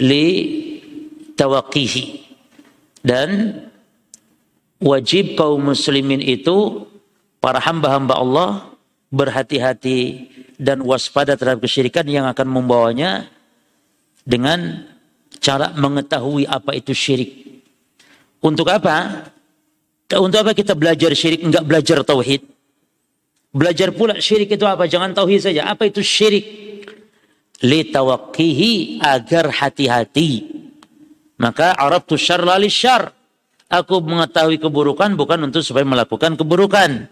[0.04, 0.28] li
[1.40, 2.04] tawaqihi
[3.02, 3.60] dan
[4.82, 6.88] wajib kaum muslimin itu
[7.40, 8.50] para hamba-hamba Allah
[9.14, 13.28] berhati-hati dan waspada terhadap kesyirikan yang akan membawanya
[14.26, 14.88] dengan
[15.40, 17.64] cara mengetahui apa itu syirik.
[18.42, 19.30] Untuk apa?
[20.16, 22.42] Untuk apa kita belajar syirik enggak belajar tauhid?
[23.56, 24.86] Belajar pula syirik itu apa?
[24.86, 25.72] Jangan tauhid saja.
[25.72, 26.66] Apa itu syirik?
[27.64, 30.52] litawakkihi agar hati-hati.
[31.40, 33.12] Maka Arab tu syarra syar.
[33.70, 37.10] Aku mengetahui keburukan bukan untuk supaya melakukan keburukan.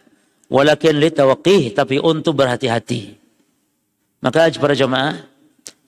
[0.54, 3.18] Walakin litawakkih tapi untuk berhati-hati.
[4.22, 5.26] Maka para jemaah,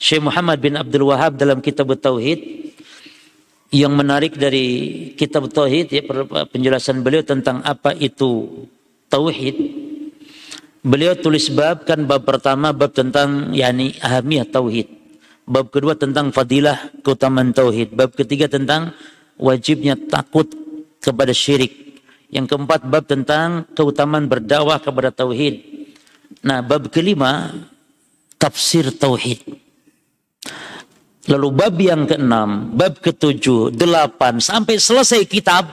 [0.01, 2.74] Syekh Muhammad bin Abdul Wahab dalam kitab Tauhid
[3.70, 4.68] yang menarik dari
[5.13, 6.01] kitab Tauhid ya
[6.49, 8.66] penjelasan beliau tentang apa itu
[9.07, 9.86] tauhid
[10.86, 14.86] Beliau tulis bab kan bab pertama bab tentang yakni ahamiyah tauhid.
[15.49, 17.97] Bab kedua tentang fadilah keutamaan tauhid.
[17.97, 18.93] Bab ketiga tentang
[19.40, 20.50] wajibnya takut
[21.00, 22.02] kepada syirik.
[22.34, 25.62] Yang keempat bab tentang keutamaan berdakwah kepada tauhid.
[26.44, 27.54] Nah, bab kelima
[28.36, 29.46] tafsir tauhid.
[31.26, 35.70] Lalu bab yang keenam, bab ketujuh, delapan sampai selesai kitab.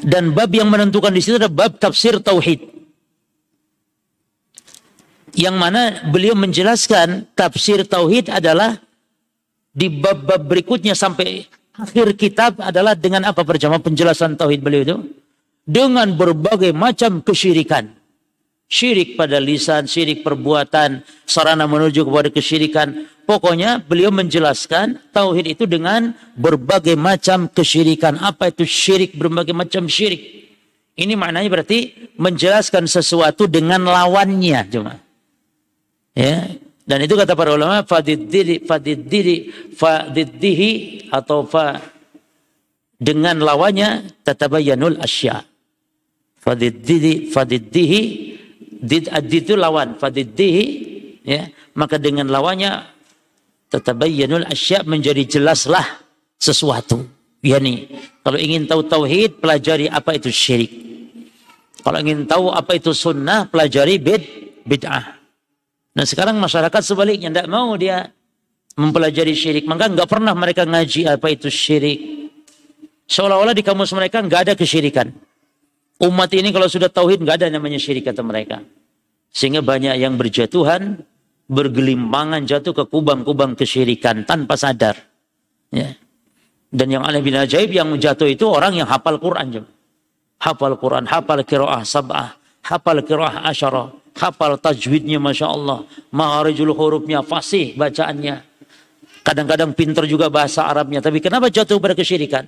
[0.00, 2.74] Dan bab yang menentukan di situ adalah bab tafsir tauhid
[5.34, 8.78] yang mana beliau menjelaskan tafsir tauhid adalah
[9.74, 14.96] di bab-bab berikutnya sampai akhir kitab adalah dengan apa perjamaah penjelasan tauhid beliau itu
[15.64, 17.90] dengan berbagai macam kesyirikan
[18.64, 23.06] Syirik pada lisan, syirik perbuatan, sarana menuju kepada kesyirikan.
[23.22, 28.16] Pokoknya beliau menjelaskan tauhid itu dengan berbagai macam kesyirikan.
[28.18, 29.14] Apa itu syirik?
[29.14, 30.48] Berbagai macam syirik.
[30.96, 34.98] Ini maknanya berarti menjelaskan sesuatu dengan lawannya cuma.
[36.16, 36.58] Ya.
[36.84, 39.36] Dan itu kata para ulama fadiddiri fadiddiri
[39.72, 40.70] fadiddihi
[41.08, 41.80] atau fa
[43.00, 45.40] dengan lawannya tatabayyanul asya.
[46.36, 48.00] Fadiddiri fadiddihi
[48.84, 50.64] did itu lawan fadiddihi
[51.24, 52.84] ya maka dengan lawannya
[53.72, 56.04] tatabayyanul asya menjadi jelaslah
[56.36, 57.00] sesuatu.
[57.40, 57.88] Yani
[58.20, 60.72] kalau ingin tahu tauhid pelajari apa itu syirik.
[61.80, 64.22] Kalau ingin tahu apa itu sunnah pelajari bid
[64.68, 65.23] bid'ah.
[65.94, 68.10] Nah sekarang masyarakat sebaliknya tidak mau dia
[68.74, 69.64] mempelajari syirik.
[69.70, 72.28] Maka nggak pernah mereka ngaji apa itu syirik.
[73.06, 75.14] Seolah-olah di kamus mereka nggak ada kesyirikan.
[76.02, 78.66] Umat ini kalau sudah tauhid nggak ada namanya syirik kata mereka.
[79.30, 81.02] Sehingga banyak yang berjatuhan,
[81.46, 84.98] bergelimpangan jatuh ke kubang-kubang kesyirikan tanpa sadar.
[85.70, 85.94] Ya.
[86.74, 89.62] Dan yang aneh bin ajaib yang jatuh itu orang yang hafal Quran.
[90.42, 92.34] Hafal Quran, hafal kiroah sab'ah,
[92.66, 95.82] hafal kiroah asyarah hafal tajwidnya Masya Allah,
[96.14, 98.46] maharijul hurufnya, fasih bacaannya.
[99.24, 102.44] Kadang-kadang pinter juga bahasa Arabnya, tapi kenapa jatuh pada kesyirikan?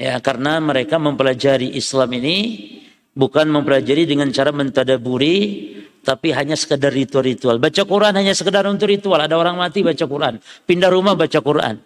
[0.00, 2.36] Ya, karena mereka mempelajari Islam ini
[3.12, 5.36] bukan mempelajari dengan cara mentadaburi,
[6.00, 7.60] tapi hanya sekedar ritual-ritual.
[7.60, 9.20] Baca Quran hanya sekedar untuk ritual.
[9.20, 11.76] Ada orang mati baca Quran, pindah rumah baca Quran,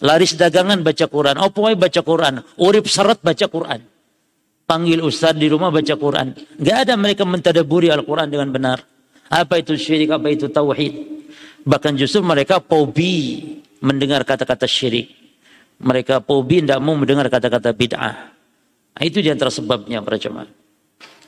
[0.00, 3.91] laris dagangan baca Quran, opoi baca Quran, urip seret baca Quran
[4.66, 6.34] panggil ustaz di rumah baca Quran.
[6.58, 8.78] Gak ada mereka mentadaburi Al-Quran dengan benar.
[9.32, 11.24] Apa itu syirik, apa itu tauhid.
[11.64, 13.40] Bahkan justru mereka pobi
[13.80, 15.08] mendengar kata-kata syirik.
[15.82, 18.14] Mereka pobi tidak mau mendengar kata-kata bid'ah.
[18.92, 20.50] Nah, itu di antara sebabnya para jemaah.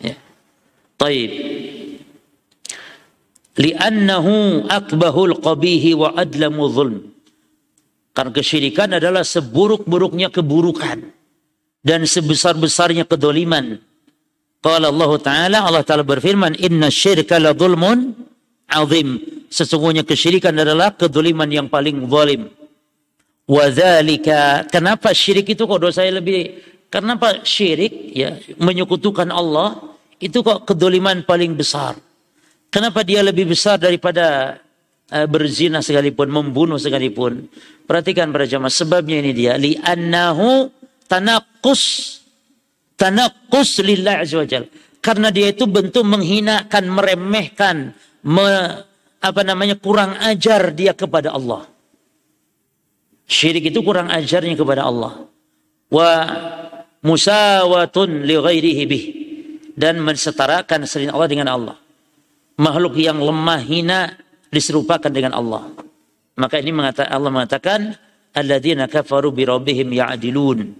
[0.04, 0.14] Ya.
[1.00, 1.30] Taib.
[3.54, 7.14] Li'annahu akbahul qabihi wa adlamu zulm.
[8.14, 11.10] Karena kesyirikan adalah seburuk-buruknya keburukan
[11.84, 13.76] dan sebesar-besarnya kedoliman.
[14.64, 18.16] Qala Allah Ta'ala, Allah Ta'ala berfirman, Inna syirka la zulmun
[18.72, 19.20] azim.
[19.52, 22.48] Sesungguhnya kesyirikan adalah kedoliman yang paling zalim.
[23.44, 29.76] Wadhalika, kenapa syirik itu kok dosanya lebih, kenapa syirik ya menyekutukan Allah,
[30.16, 32.00] itu kok kedoliman paling besar.
[32.72, 34.58] Kenapa dia lebih besar daripada
[35.12, 37.46] uh, berzina sekalipun, membunuh sekalipun.
[37.84, 39.60] Perhatikan para jamaah, sebabnya ini dia.
[39.60, 40.72] Li'annahu
[41.06, 41.82] tanakus
[42.96, 44.64] tanakus lillah azza wajal
[45.04, 47.92] karena dia itu bentuk menghinakan meremehkan
[48.24, 48.48] me,
[49.20, 51.68] apa namanya kurang ajar dia kepada Allah.
[53.28, 55.28] Syirik itu kurang ajarnya kepada Allah.
[55.92, 56.10] Wa
[57.04, 59.04] musawatun li ghairihi bih.
[59.76, 61.76] Dan mensetarakan selain Allah dengan Allah.
[62.56, 64.00] Makhluk yang lemah hina
[64.48, 65.68] diserupakan dengan Allah.
[66.38, 67.80] Maka ini mengatakan Allah mengatakan
[68.34, 70.74] alladzina kafaru bi rabbihim ya'dilun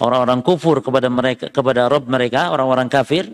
[0.00, 3.28] orang-orang kufur kepada mereka kepada Rabb mereka, orang-orang kafir,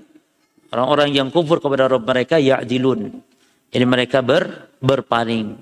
[0.71, 3.11] orang-orang yang kufur kepada Rabb mereka ya'dilun.
[3.73, 5.57] Jadi mereka ber, berpaling.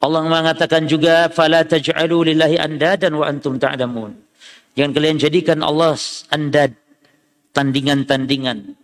[0.00, 4.12] Allah mengatakan juga fala taj'alu lillahi andadan wa antum ta'lamun.
[4.74, 5.94] Jangan kalian jadikan Allah
[6.32, 6.74] andad
[7.54, 8.74] tandingan-tandingan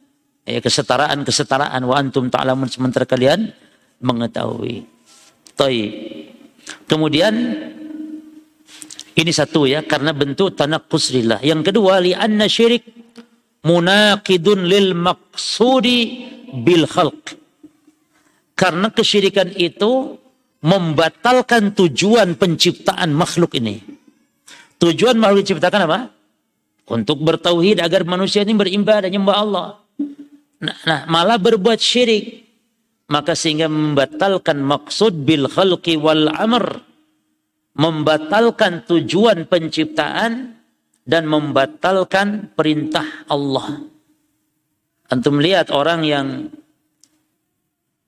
[0.47, 3.51] ya kesetaraan-kesetaraan wa antum ta'lamun sementara kalian
[4.01, 4.87] mengetahui.
[5.59, 5.91] Taib.
[6.87, 7.35] Kemudian
[9.19, 11.41] ini satu ya, karena bentuk tanaqqus lillah.
[11.43, 12.87] Yang kedua, li anna syirik
[13.67, 15.99] munaqidun lil maqsudi
[16.63, 17.37] bil khalq.
[18.55, 20.21] Karena kesyirikan itu
[20.61, 23.81] membatalkan tujuan penciptaan makhluk ini.
[24.77, 25.99] Tujuan makhluk diciptakan apa?
[26.91, 29.67] Untuk bertauhid agar manusia ini beribadah nyembah Allah.
[30.61, 32.45] Nah, nah, malah berbuat syirik.
[33.11, 36.90] Maka sehingga membatalkan maksud bil khalqi wal amr
[37.75, 40.59] membatalkan tujuan penciptaan
[41.07, 43.83] dan membatalkan perintah Allah.
[45.11, 46.27] Antum lihat orang yang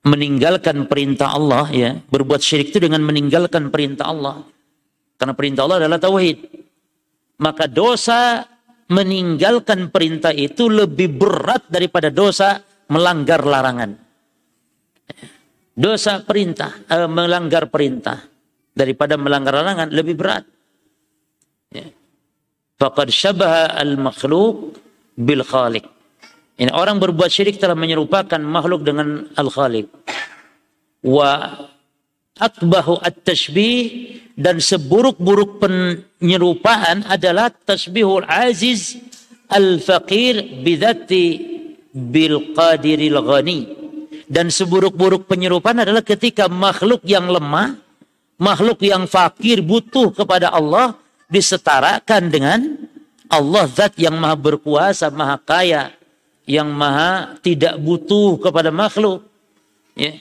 [0.07, 4.43] meninggalkan perintah Allah ya, berbuat syirik itu dengan meninggalkan perintah Allah.
[5.19, 6.39] Karena perintah Allah adalah tauhid.
[7.43, 8.47] Maka dosa
[8.91, 13.99] meninggalkan perintah itu lebih berat daripada dosa melanggar larangan.
[15.73, 18.32] Dosa perintah, eh, melanggar perintah
[18.73, 20.45] daripada melanggar larangan lebih berat.
[21.73, 21.89] Ya.
[22.81, 23.09] Faqad
[23.79, 24.77] al-makhluk
[25.17, 25.87] bil khaliq.
[26.59, 29.89] Ini orang berbuat syirik telah menyerupakan makhluk dengan al-khaliq.
[31.03, 31.63] Wa
[32.39, 33.83] akbahu at-tashbih
[34.37, 38.97] dan seburuk-buruk penyerupaan adalah tasbihul aziz
[39.53, 41.25] al-faqir bidhati
[41.93, 43.61] bil qadiril ghani.
[44.33, 47.77] Dan seburuk-buruk penyerupaan adalah ketika makhluk yang lemah,
[48.39, 50.97] makhluk yang fakir butuh kepada Allah
[51.33, 52.61] disetarakan dengan
[53.33, 55.97] Allah zat yang maha berkuasa, maha kaya,
[56.45, 59.25] yang maha tidak butuh kepada makhluk.
[59.97, 60.21] Ya.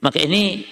[0.00, 0.64] Maka ini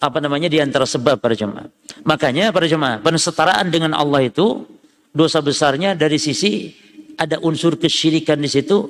[0.00, 1.66] apa namanya di antara sebab para jemaah.
[2.06, 4.64] Makanya para jemaah, pensetaraan dengan Allah itu
[5.10, 6.70] dosa besarnya dari sisi
[7.18, 8.86] ada unsur kesyirikan di situ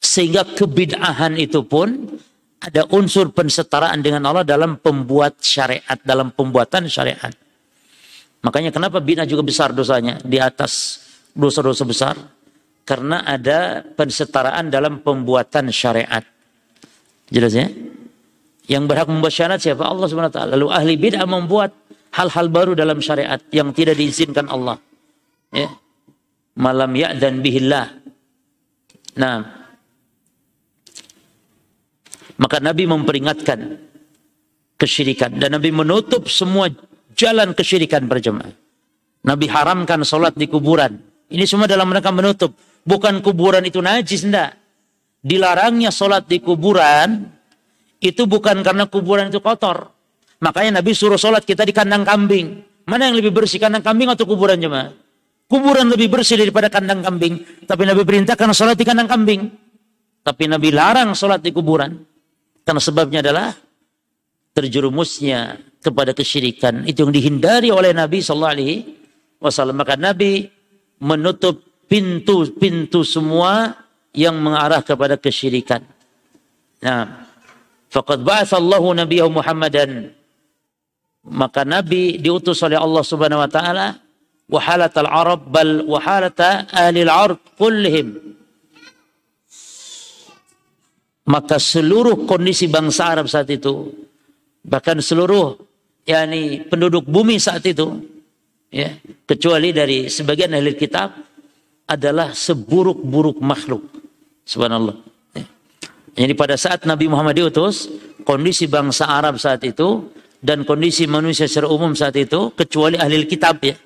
[0.00, 2.16] sehingga kebid'ahan itu pun
[2.64, 7.32] ada unsur pensetaraan dengan Allah dalam pembuat syariat, dalam pembuatan syariat.
[8.44, 11.00] Makanya kenapa bid'ah juga besar dosanya di atas
[11.32, 12.14] dosa-dosa besar?
[12.84, 16.20] Karena ada pensetaraan dalam pembuatan syariat.
[17.32, 17.68] Jelas ya?
[18.68, 19.84] Yang berhak membuat syariat siapa?
[19.84, 20.52] Allah Subhanahu.
[20.56, 21.72] Lalu ahli bid'ah membuat
[22.12, 24.76] hal-hal baru dalam syariat yang tidak diizinkan Allah.
[25.48, 25.72] Ya
[26.54, 27.90] malam dan bihillah.
[29.18, 29.63] Nah,
[32.40, 33.78] maka Nabi memperingatkan
[34.74, 36.70] kesyirikan dan Nabi menutup semua
[37.14, 38.50] jalan kesyirikan berjemaah.
[39.24, 41.00] Nabi haramkan sholat di kuburan.
[41.32, 42.52] Ini semua dalam mereka menutup.
[42.84, 44.60] Bukan kuburan itu najis, enggak.
[45.24, 47.32] Dilarangnya sholat di kuburan,
[48.04, 49.88] itu bukan karena kuburan itu kotor.
[50.44, 52.60] Makanya Nabi suruh sholat kita di kandang kambing.
[52.84, 54.92] Mana yang lebih bersih, kandang kambing atau kuburan jemaah?
[55.48, 57.64] Kuburan lebih bersih daripada kandang kambing.
[57.64, 59.48] Tapi Nabi perintahkan sholat di kandang kambing.
[60.20, 62.13] Tapi Nabi larang sholat di kuburan.
[62.64, 63.52] Karena sebabnya adalah
[64.56, 68.76] terjerumusnya kepada kesyirikan itu yang dihindari oleh Nabi sallallahu alaihi
[69.38, 69.76] wasallam.
[69.76, 70.48] Maka Nabi
[71.00, 73.76] menutup pintu-pintu semua
[74.16, 75.84] yang mengarah kepada kesyirikan.
[76.80, 77.28] Nah,
[77.92, 80.10] faqad ba'atsallahu nabiyahu Muhammadan
[81.24, 83.86] maka Nabi diutus oleh Allah Subhanahu wa taala
[84.44, 88.36] wahalatal arab bal wahalata ahli al-ard kullihim
[91.24, 93.92] maka seluruh kondisi bangsa Arab saat itu
[94.64, 95.56] bahkan seluruh
[96.04, 98.00] yakni penduduk bumi saat itu
[98.68, 98.92] ya
[99.24, 101.16] kecuali dari sebagian ahli kitab
[101.88, 103.84] adalah seburuk-buruk makhluk
[104.44, 104.96] subhanallah
[105.36, 105.44] ya.
[106.16, 107.88] jadi pada saat Nabi Muhammad diutus
[108.24, 110.12] kondisi bangsa Arab saat itu
[110.44, 113.76] dan kondisi manusia secara umum saat itu kecuali ahli kitab ya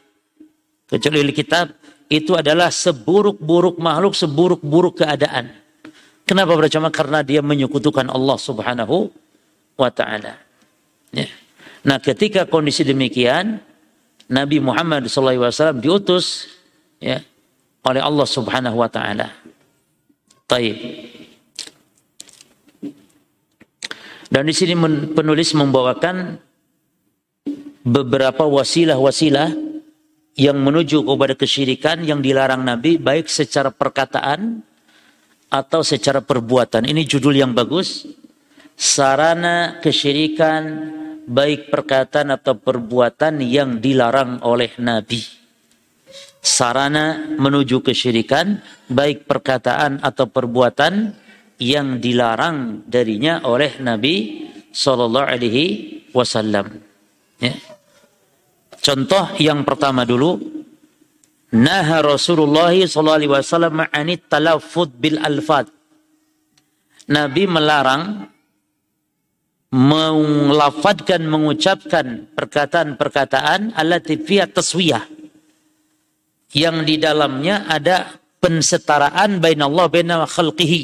[0.91, 1.71] kecuali kitab
[2.09, 5.53] itu adalah seburuk-buruk makhluk, seburuk-buruk keadaan.
[6.29, 6.93] Kenapa berjamaah?
[6.93, 9.09] Karena dia menyekutukan Allah Subhanahu
[9.81, 10.37] wa taala.
[11.09, 11.25] Ya.
[11.89, 13.65] Nah, ketika kondisi demikian,
[14.29, 16.53] Nabi Muhammad SAW diutus
[17.01, 17.25] ya
[17.81, 19.33] oleh Allah Subhanahu wa taala.
[20.45, 20.77] Taib.
[24.29, 24.77] Dan di sini
[25.17, 26.37] penulis membawakan
[27.89, 29.57] beberapa wasilah-wasilah
[30.37, 34.61] yang menuju kepada kesyirikan yang dilarang Nabi baik secara perkataan
[35.49, 36.85] atau secara perbuatan.
[36.85, 38.05] Ini judul yang bagus.
[38.79, 40.63] Sarana kesyirikan
[41.29, 45.21] baik perkataan atau perbuatan yang dilarang oleh Nabi.
[46.39, 51.13] Sarana menuju kesyirikan baik perkataan atau perbuatan
[51.59, 55.67] yang dilarang darinya oleh Nabi sallallahu alaihi
[56.15, 56.79] wasallam.
[57.43, 57.59] Ya.
[58.79, 60.58] Contoh yang pertama dulu,
[61.49, 65.73] Naha Rasulullah sallallahu alaihi wasallam anit talaffuz bil alfat.
[67.09, 68.29] Nabi melarang
[69.73, 75.05] melafadkan mengucapkan perkataan-perkataan allati fiha taswiyah
[76.53, 80.81] yang di dalamnya ada pensetaraan bain Allah baina khalqihi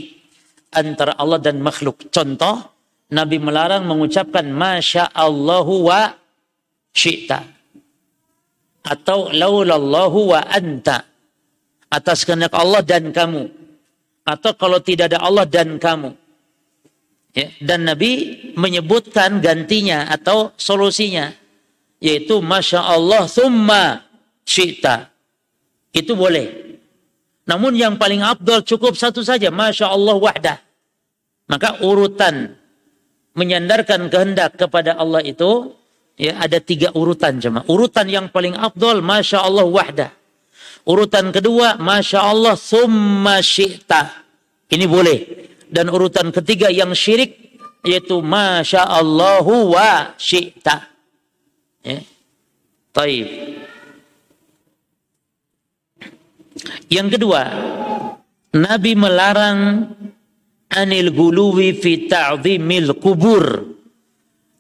[0.73, 2.09] antara Allah dan makhluk.
[2.09, 2.73] Contoh,
[3.13, 6.13] Nabi melarang mengucapkan masya Allahu wa
[6.97, 7.54] syi'ta
[8.85, 11.09] atau laulallahu wa anta.
[11.89, 13.49] Atas kehendak Allah dan kamu.
[14.29, 16.13] Atau kalau tidak ada Allah dan kamu.
[17.35, 21.35] Ya, dan Nabi menyebutkan gantinya atau solusinya
[21.99, 24.07] yaitu masya Allah thumma
[24.47, 25.11] syita.
[25.91, 26.79] Itu boleh.
[27.49, 30.59] Namun yang paling abdul cukup satu saja masya Allah wahdah.
[31.51, 32.57] Maka urutan
[33.37, 35.75] menyandarkan kehendak kepada Allah itu
[36.15, 37.67] Ya, ada tiga urutan jemaah.
[37.67, 40.11] Urutan yang paling afdol, Masya Allah wahdah.
[40.87, 44.15] Urutan kedua, Masya Allah summa syi'ta.
[44.71, 45.19] Ini boleh.
[45.67, 50.77] Dan urutan ketiga yang syirik, yaitu Masya Allah wa syi'ta.
[51.83, 51.99] Ya.
[52.95, 53.27] Taib.
[56.87, 57.43] Yang kedua,
[58.55, 59.91] Nabi melarang
[60.71, 63.74] anil guluwi fi ta'zimil kubur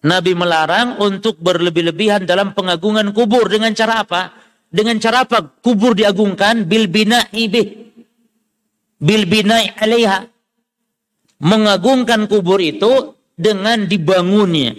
[0.04, 4.36] Nabi melarang untuk berlebih-lebihan dalam pengagungan kubur dengan cara apa?
[4.68, 6.68] Dengan cara apa kubur diagungkan?
[6.68, 7.68] Bil bina'i bih.
[9.00, 10.28] bil binai alaiha.
[11.40, 14.76] Mengagungkan kubur itu dengan dibangunnya.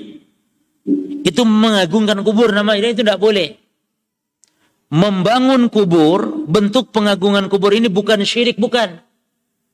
[1.26, 3.58] Itu mengagungkan kubur nama itu tidak boleh.
[4.94, 9.02] Membangun kubur, bentuk pengagungan kubur ini bukan syirik, bukan.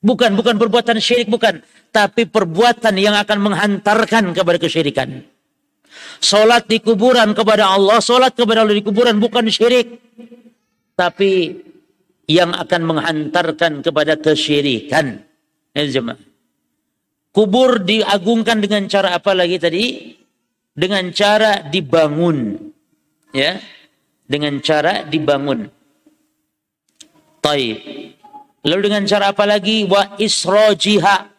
[0.02, 1.60] Bukan, bukan perbuatan syirik, bukan.
[1.92, 5.31] Tapi perbuatan yang akan menghantarkan kepada kesyirikan.
[6.22, 9.98] Solat di kuburan kepada Allah, solat kepada Allah di kuburan bukan syirik.
[10.94, 11.58] Tapi
[12.30, 15.20] yang akan menghantarkan kepada kesyirikan.
[15.72, 15.82] Ya,
[17.32, 20.12] Kubur diagungkan dengan cara apa lagi tadi?
[20.76, 22.60] Dengan cara dibangun.
[23.32, 23.56] Ya.
[24.28, 25.68] Dengan cara dibangun.
[27.40, 27.78] Taib.
[28.62, 29.88] Lalu dengan cara apa lagi?
[29.88, 31.32] Wa isrojiha.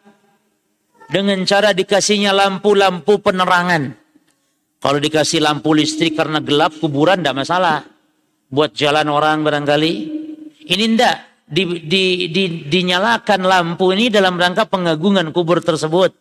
[1.14, 3.94] Dengan cara dikasihnya lampu-lampu penerangan.
[4.84, 7.88] Kalau dikasih lampu listrik karena gelap kuburan tidak masalah.
[8.52, 9.92] Buat jalan orang barangkali.
[10.68, 11.16] Ini ndak
[11.48, 16.12] di, di, di, dinyalakan lampu ini dalam rangka pengagungan kubur tersebut.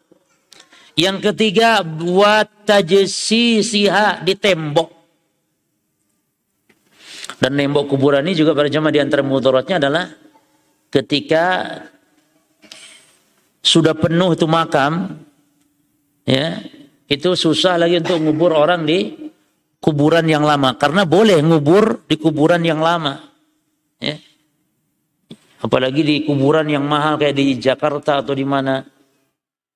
[0.95, 2.63] Yang ketiga buat
[3.03, 4.89] siha di tembok.
[7.43, 10.07] Dan tembok kuburan ini juga pada jamaah di antara mudaratnya adalah
[10.87, 11.75] ketika
[13.59, 15.19] sudah penuh itu makam,
[16.23, 16.63] ya
[17.13, 19.13] itu susah lagi untuk ngubur orang di
[19.83, 20.79] kuburan yang lama.
[20.79, 23.19] Karena boleh ngubur di kuburan yang lama.
[23.99, 24.15] Ya.
[25.59, 28.81] Apalagi di kuburan yang mahal kayak di Jakarta atau di mana.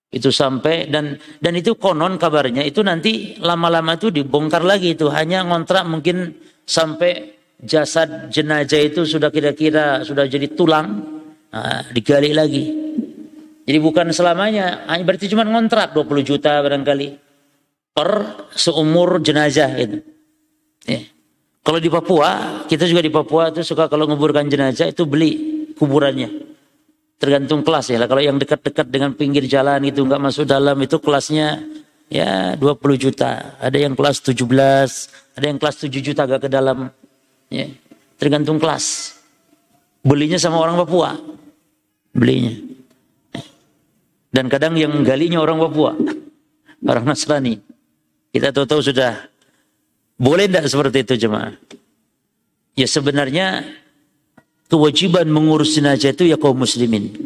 [0.08, 2.64] Itu sampai dan dan itu konon kabarnya.
[2.64, 5.12] Itu nanti lama-lama itu dibongkar lagi itu.
[5.12, 6.32] Hanya ngontrak mungkin
[6.64, 11.04] sampai jasad jenazah itu sudah kira-kira sudah jadi tulang.
[11.52, 12.72] Nah, digali lagi.
[13.68, 14.88] Jadi bukan selamanya.
[14.88, 17.27] Hanya berarti cuma ngontrak 20 juta barangkali
[17.98, 20.06] per seumur jenazah itu
[20.86, 21.02] ya.
[21.66, 26.30] kalau di Papua kita juga di Papua itu suka kalau nguburkan jenazah itu beli kuburannya.
[27.18, 28.02] Tergantung kelas ya.
[28.06, 31.62] Kalau yang dekat-dekat dengan pinggir jalan itu nggak masuk dalam itu kelasnya
[32.10, 33.58] ya 20 juta.
[33.62, 36.90] Ada yang kelas 17, ada yang kelas 7 juta agak ke dalam.
[37.50, 37.70] Ya.
[38.18, 39.18] Tergantung kelas.
[40.02, 41.18] Belinya sama orang Papua.
[42.14, 42.54] Belinya.
[44.30, 45.98] Dan kadang yang galinya orang Papua.
[46.86, 47.77] Orang Nasrani.
[48.38, 49.26] Kita tahu-tahu sudah
[50.22, 51.58] boleh tidak seperti itu jemaah?
[52.78, 53.66] Ya sebenarnya
[54.70, 57.18] kewajiban mengurus jenazah itu ya kaum muslimin.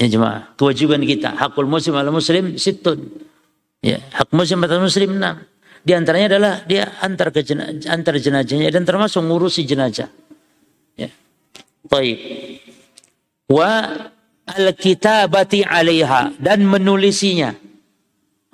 [0.00, 1.36] Ya jemaah, kewajiban kita.
[1.36, 3.04] Hakul muslim ala muslim situn.
[3.84, 5.44] Ya, hak muslim atas muslim enam.
[5.84, 10.08] Di antaranya adalah dia antar ke jenazah, antar jenazahnya dan termasuk ngurusi jenazah.
[10.96, 11.12] Ya.
[11.84, 12.16] Baik.
[13.44, 13.92] Wa
[14.48, 17.63] al-kitabati 'alaiha dan menulisinya.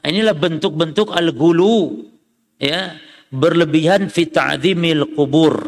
[0.00, 2.08] Inilah bentuk-bentuk al-gulu
[2.56, 2.96] ya,
[3.28, 5.60] berlebihan fi ta'zimil kubur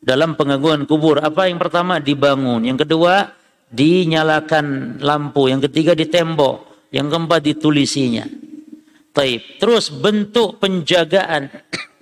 [0.00, 1.20] dalam pengagungan kubur.
[1.20, 3.36] Apa yang pertama dibangun, yang kedua
[3.70, 8.26] dinyalakan lampu, yang ketiga ditembok, yang keempat ditulisinya.
[9.10, 9.60] Taib.
[9.60, 11.50] Terus bentuk penjagaan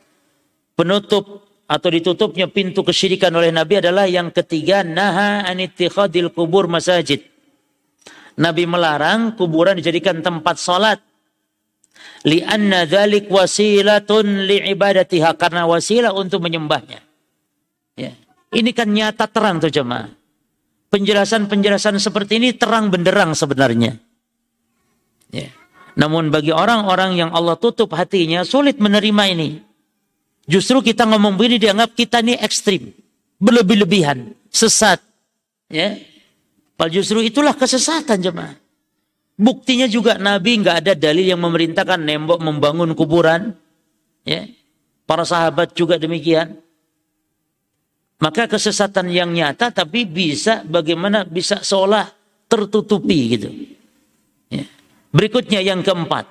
[0.78, 7.20] penutup atau ditutupnya pintu kesyirikan oleh Nabi adalah yang ketiga naha anittikhadil kubur masajid.
[8.38, 11.02] Nabi melarang kuburan dijadikan tempat salat.
[12.26, 16.98] Lianna dzalik wasilatun liibadatiha karena wasilah untuk menyembahnya.
[17.94, 18.12] Ya.
[18.51, 20.10] Ini kan nyata terang tuh jemaah.
[20.88, 24.01] Penjelasan-penjelasan seperti ini terang benderang sebenarnya.
[25.30, 25.52] Ya.
[25.98, 29.51] Namun bagi orang-orang yang Allah tutup hatinya sulit menerima ini.
[30.48, 32.88] Justru kita ngomong begini dianggap kita ini ekstrim,
[33.36, 34.97] berlebih-lebihan, sesat.
[35.68, 36.01] Ya.
[36.78, 38.56] Padahal justru itulah kesesatan jemaah.
[39.39, 43.55] Buktinya juga Nabi nggak ada dalil yang memerintahkan nembok membangun kuburan.
[44.27, 44.51] Ya.
[45.06, 46.59] Para sahabat juga demikian.
[48.19, 52.10] Maka kesesatan yang nyata tapi bisa bagaimana bisa seolah
[52.51, 53.48] tertutupi gitu.
[54.51, 54.66] Ya.
[55.15, 56.27] Berikutnya yang keempat.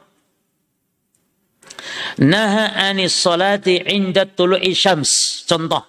[2.28, 5.48] Naha anis salati inda tulu'i syams.
[5.48, 5.86] Contoh.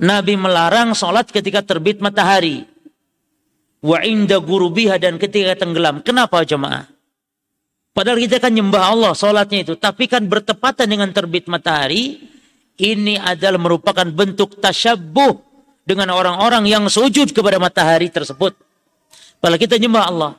[0.00, 2.68] Nabi melarang salat ketika terbit matahari.
[3.80, 6.04] Wa inda gurubiha dan ketika tenggelam.
[6.04, 6.84] Kenapa jemaah?
[7.90, 9.74] Padahal kita kan nyembah Allah salatnya itu.
[9.74, 12.20] Tapi kan bertepatan dengan terbit matahari
[12.80, 15.36] ini adalah merupakan bentuk tasyabuh
[15.84, 18.54] dengan orang-orang yang sujud kepada matahari tersebut.
[19.40, 20.32] Padahal kita nyembah Allah.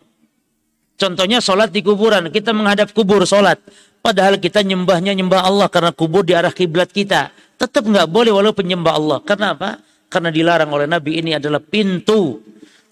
[0.96, 2.30] Contohnya sholat di kuburan.
[2.30, 3.58] Kita menghadap kubur sholat.
[4.02, 7.34] Padahal kita nyembahnya nyembah Allah karena kubur di arah kiblat kita.
[7.58, 9.18] Tetap nggak boleh walaupun nyembah Allah.
[9.26, 9.82] Karena apa?
[10.10, 12.42] Karena dilarang oleh Nabi ini adalah pintu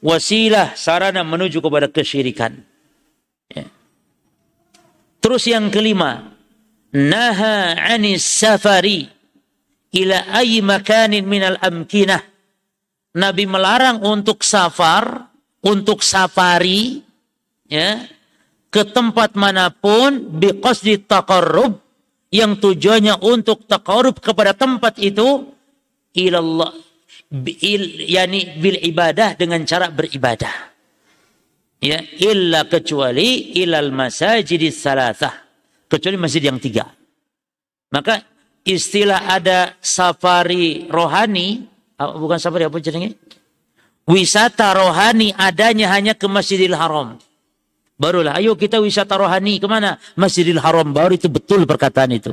[0.03, 2.59] wasilah sarana menuju kepada kesyirikan.
[3.51, 3.67] Ya.
[5.19, 6.35] Terus yang kelima,
[6.95, 9.07] naha anis safari
[9.95, 12.23] ila ayi makanin minal amkinah.
[13.09, 15.34] Nabi melarang untuk safar
[15.65, 17.01] untuk safari
[17.65, 18.05] ya
[18.69, 21.81] ke tempat mana pun biqasdi taqarrub
[22.30, 25.49] yang tujuannya untuk taqarrub kepada tempat itu
[26.13, 26.89] ilallah
[27.30, 30.73] bil yani bil ibadah dengan cara beribadah
[31.77, 35.34] ya illa kecuali ilal masajid salasah
[35.85, 36.89] kecuali masjid yang tiga
[37.93, 38.26] maka
[38.65, 43.14] istilah ada safari rohani bukan safari apa jadinya
[44.10, 47.22] wisata rohani adanya hanya ke Masjidil Haram
[47.99, 49.99] Barulah, ayo kita wisata rohani ke mana?
[50.15, 50.95] Masjidil Haram.
[50.95, 52.31] Baru itu betul perkataan itu.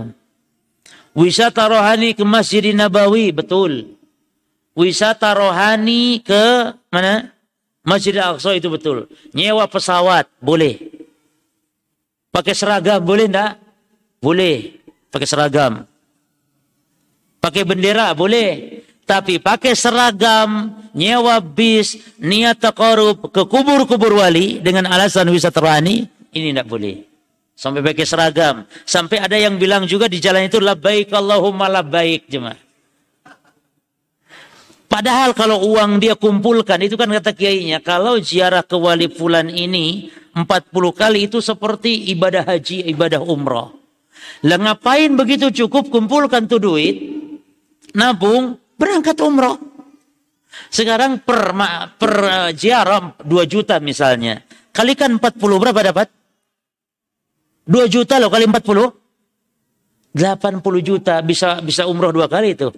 [1.11, 3.96] Wisata rohani ke Masjidil Nabawi, betul.
[4.77, 7.33] Wisata rohani ke mana?
[7.81, 9.09] Masjidil Aqsa itu betul.
[9.33, 10.77] Nyewa pesawat, boleh.
[12.29, 13.57] Pakai seragam, boleh enggak?
[14.21, 14.77] Boleh.
[15.09, 15.89] Pakai seragam.
[17.41, 18.83] Pakai bendera, boleh.
[19.07, 26.51] Tapi pakai seragam, nyewa bis, niat takarub ke kubur-kubur wali dengan alasan wisata rohani, ini
[26.51, 27.07] tidak boleh.
[27.57, 28.69] Sampai pakai seragam.
[28.85, 32.66] Sampai ada yang bilang juga di jalan itu labbaik Allahumma labbaik jemaah.
[34.97, 40.09] Padahal kalau uang dia kumpulkan, itu kan kata kiainya, kalau ziarah ke wali fulan ini
[40.33, 43.77] 40 kali itu seperti ibadah haji, ibadah umrah.
[44.49, 46.97] Lah ngapain begitu cukup kumpulkan tuh duit,
[47.93, 49.61] nabung, berangkat umroh.
[50.73, 51.53] Sekarang per,
[52.01, 54.41] per uh, ziarah 2 juta misalnya.
[54.73, 56.09] Kalikan 40 berapa dapat?
[57.69, 60.17] 2 juta loh kali 40.
[60.17, 62.73] 80 juta bisa bisa umroh dua kali itu.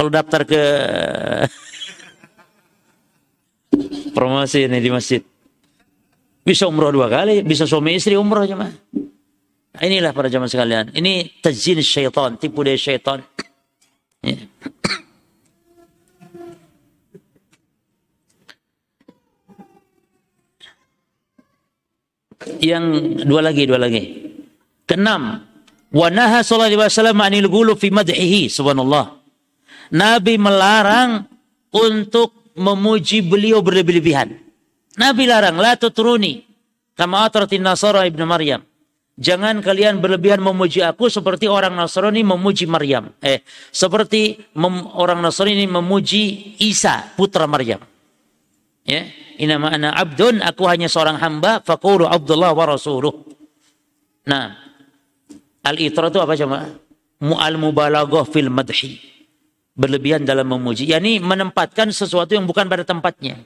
[0.00, 0.62] Kalau daftar ke
[4.16, 5.20] promosi ini di masjid.
[6.40, 8.72] Bisa umroh dua kali, bisa suami istri umroh cuma.
[8.72, 10.96] Nah, inilah para jamaah sekalian.
[10.96, 13.20] Ini tajin syaitan, tipu daya syaitan.
[14.24, 14.40] Ya.
[22.56, 22.84] Yang
[23.28, 24.00] dua lagi, dua lagi.
[24.88, 25.44] Keenam,
[25.92, 29.19] wa naha sallallahu alaihi wasallam anil ghulu fi madhihi subhanallah.
[29.90, 31.26] Nabi melarang
[31.74, 34.30] untuk memuji beliau berlebih-lebihan.
[34.98, 36.42] Nabi larang, la tutruni
[36.94, 38.62] kama atratin nasara ibnu Maryam.
[39.20, 43.12] Jangan kalian berlebihan memuji aku seperti orang Nasrani memuji Maryam.
[43.20, 44.48] Eh, seperti
[44.96, 47.84] orang Nasrani memuji Isa, putra Maryam.
[48.88, 49.04] Ya,
[49.36, 53.12] inama ana abdun, aku hanya seorang hamba, faqulu Abdullah wa rasuluh.
[54.24, 54.56] Nah,
[55.68, 56.72] al-itra itu apa coba?
[57.20, 59.19] Mu'al mubalaghah fil madhi.
[59.80, 60.84] Berlebihan dalam memuji.
[60.92, 63.40] Yani menempatkan sesuatu yang bukan pada tempatnya.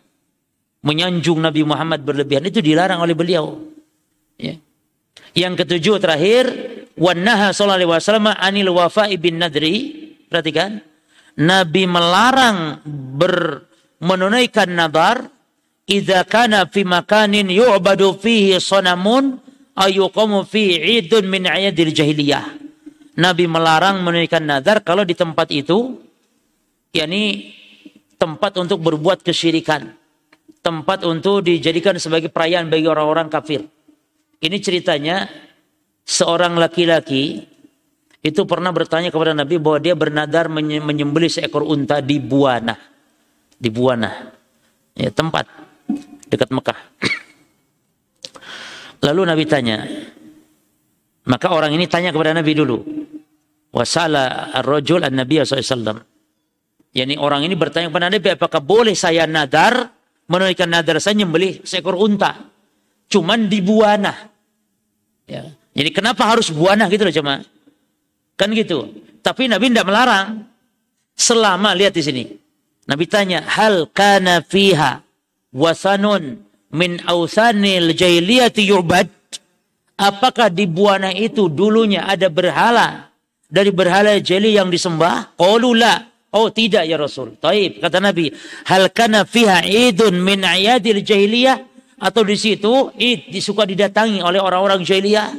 [0.83, 3.63] Menyanjung Nabi Muhammad berlebihan itu dilarang oleh beliau.
[4.35, 4.59] Ya.
[5.39, 6.45] Yang ketujuh terakhir,
[6.99, 10.11] wanaha sallallahu alaihi wasallam anil wafa'i bin nadri.
[10.27, 10.83] Perhatikan.
[11.39, 13.67] Nabi melarang ber
[14.03, 15.27] menunaikan nadar
[15.87, 19.39] idza kana fi makanin yu'badu fihi sanamun
[19.75, 22.45] ayuqamu fi idun min ayadil jahiliyah.
[23.15, 26.03] Nabi melarang menunaikan nadar kalau di tempat itu
[26.95, 27.53] yakni
[28.17, 29.91] tempat untuk berbuat kesyirikan.
[30.65, 33.69] Tempat untuk dijadikan sebagai perayaan bagi orang-orang kafir.
[34.41, 35.29] Ini ceritanya
[36.09, 37.45] seorang laki-laki
[38.25, 42.95] itu pernah bertanya kepada Nabi bahwa dia bernadar menyembelih seekor unta di Buana
[43.59, 44.11] di Buana,
[44.93, 45.47] ya, tempat
[46.29, 46.79] dekat Mekah.
[49.09, 49.85] Lalu Nabi tanya,
[51.29, 52.79] maka orang ini tanya kepada Nabi dulu.
[53.75, 56.14] Wasala ar-rajul an-nabiy SAW.
[56.95, 59.91] Yani orang ini bertanya kepada Nabi, apakah boleh saya nadar,
[60.31, 62.39] menunaikan nadar saya nyembelih seekor unta.
[63.11, 64.15] Cuman di Buana.
[65.27, 65.51] Ya.
[65.75, 67.35] Jadi kenapa harus Buana gitu loh cuma?
[68.39, 68.95] Kan gitu.
[69.27, 70.47] Tapi Nabi tidak melarang.
[71.15, 72.25] Selama, lihat di sini.
[72.87, 75.03] Nabi tanya, hal kana fiha
[75.55, 76.43] wasanun
[76.75, 79.11] min ausanil jahiliyati yu'bad?
[79.95, 83.11] Apakah di Buana itu dulunya ada berhala
[83.47, 85.35] dari berhala jeli yang disembah?
[85.39, 86.14] Qaulula.
[86.35, 87.39] Oh tidak ya Rasul.
[87.39, 88.35] Taib kata Nabi,
[88.67, 91.63] hal kana fiha idun min ayadil jahiliyah
[92.03, 95.31] atau di situ id disuka didatangi oleh orang-orang jahiliyah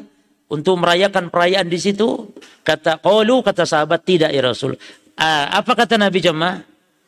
[0.47, 2.31] untuk merayakan perayaan di situ?
[2.63, 4.79] Kata qaulu kata sahabat tidak ya Rasul.
[5.19, 6.63] Ah, apa kata Nabi jemaah?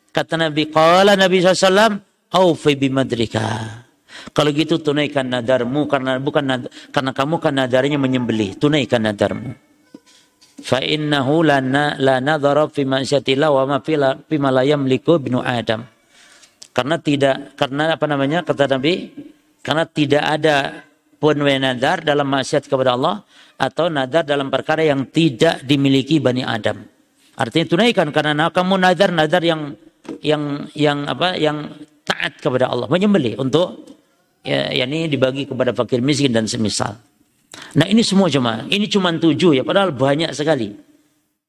[0.08, 2.00] Kata Nabi, qala Nabi SAW,
[2.32, 3.84] aufi bimadrika.
[4.32, 8.56] Kalau gitu tunaikan nadarmu karena bukan nadar, karena kamu kan nadarnya menyembelih.
[8.56, 9.67] Tunaikan nadarmu.
[10.58, 11.62] Fa innahu la
[11.96, 15.86] la nadhara fi ma'siyatillah wa ma fi ma la yamliku Adam.
[16.74, 19.10] Karena tidak karena apa namanya kata Nabi
[19.62, 20.56] karena tidak ada
[21.18, 23.26] pun nadar dalam maksiat kepada Allah
[23.58, 26.86] atau nadar dalam perkara yang tidak dimiliki Bani Adam.
[27.38, 29.74] Artinya tunaikan karena kamu nadar nadar yang
[30.22, 31.70] yang yang apa yang
[32.06, 33.84] taat kepada Allah, menyembelih untuk
[34.42, 36.96] ya, yakni dibagi kepada fakir miskin dan semisal.
[37.76, 40.72] Nah ini semua cuma, ini cuma tujuh ya, padahal banyak sekali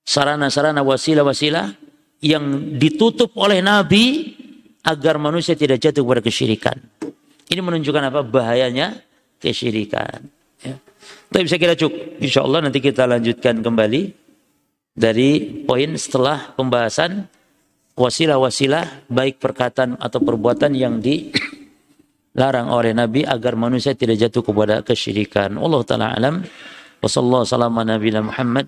[0.09, 1.77] sarana-sarana wasilah-wasilah
[2.25, 4.35] yang ditutup oleh Nabi
[4.83, 6.77] agar manusia tidak jatuh kepada kesyirikan.
[7.49, 8.99] Ini menunjukkan apa bahayanya
[9.37, 10.25] kesyirikan.
[10.65, 10.75] Ya.
[11.29, 12.19] Tapi bisa kita cukup.
[12.19, 14.01] Insya Allah nanti kita lanjutkan kembali
[14.97, 17.29] dari poin setelah pembahasan
[17.93, 20.97] wasilah-wasilah baik perkataan atau perbuatan yang
[22.33, 25.57] dilarang oleh Nabi agar manusia tidak jatuh kepada kesyirikan.
[25.57, 26.45] Allah taala alam.
[26.99, 28.67] Wassalamualaikum Muhammad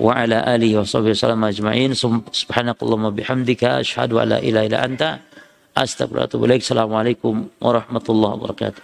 [0.00, 1.90] wa ala alihi wa sahbihi wasallam ajma'in.
[1.96, 5.08] Subhanakallahumma bihamdika asyhadu an la ilaha illa anta
[5.76, 6.64] astaghfiruka wa.
[6.64, 8.82] Assalamualaikum warahmatullahi wabarakatuh.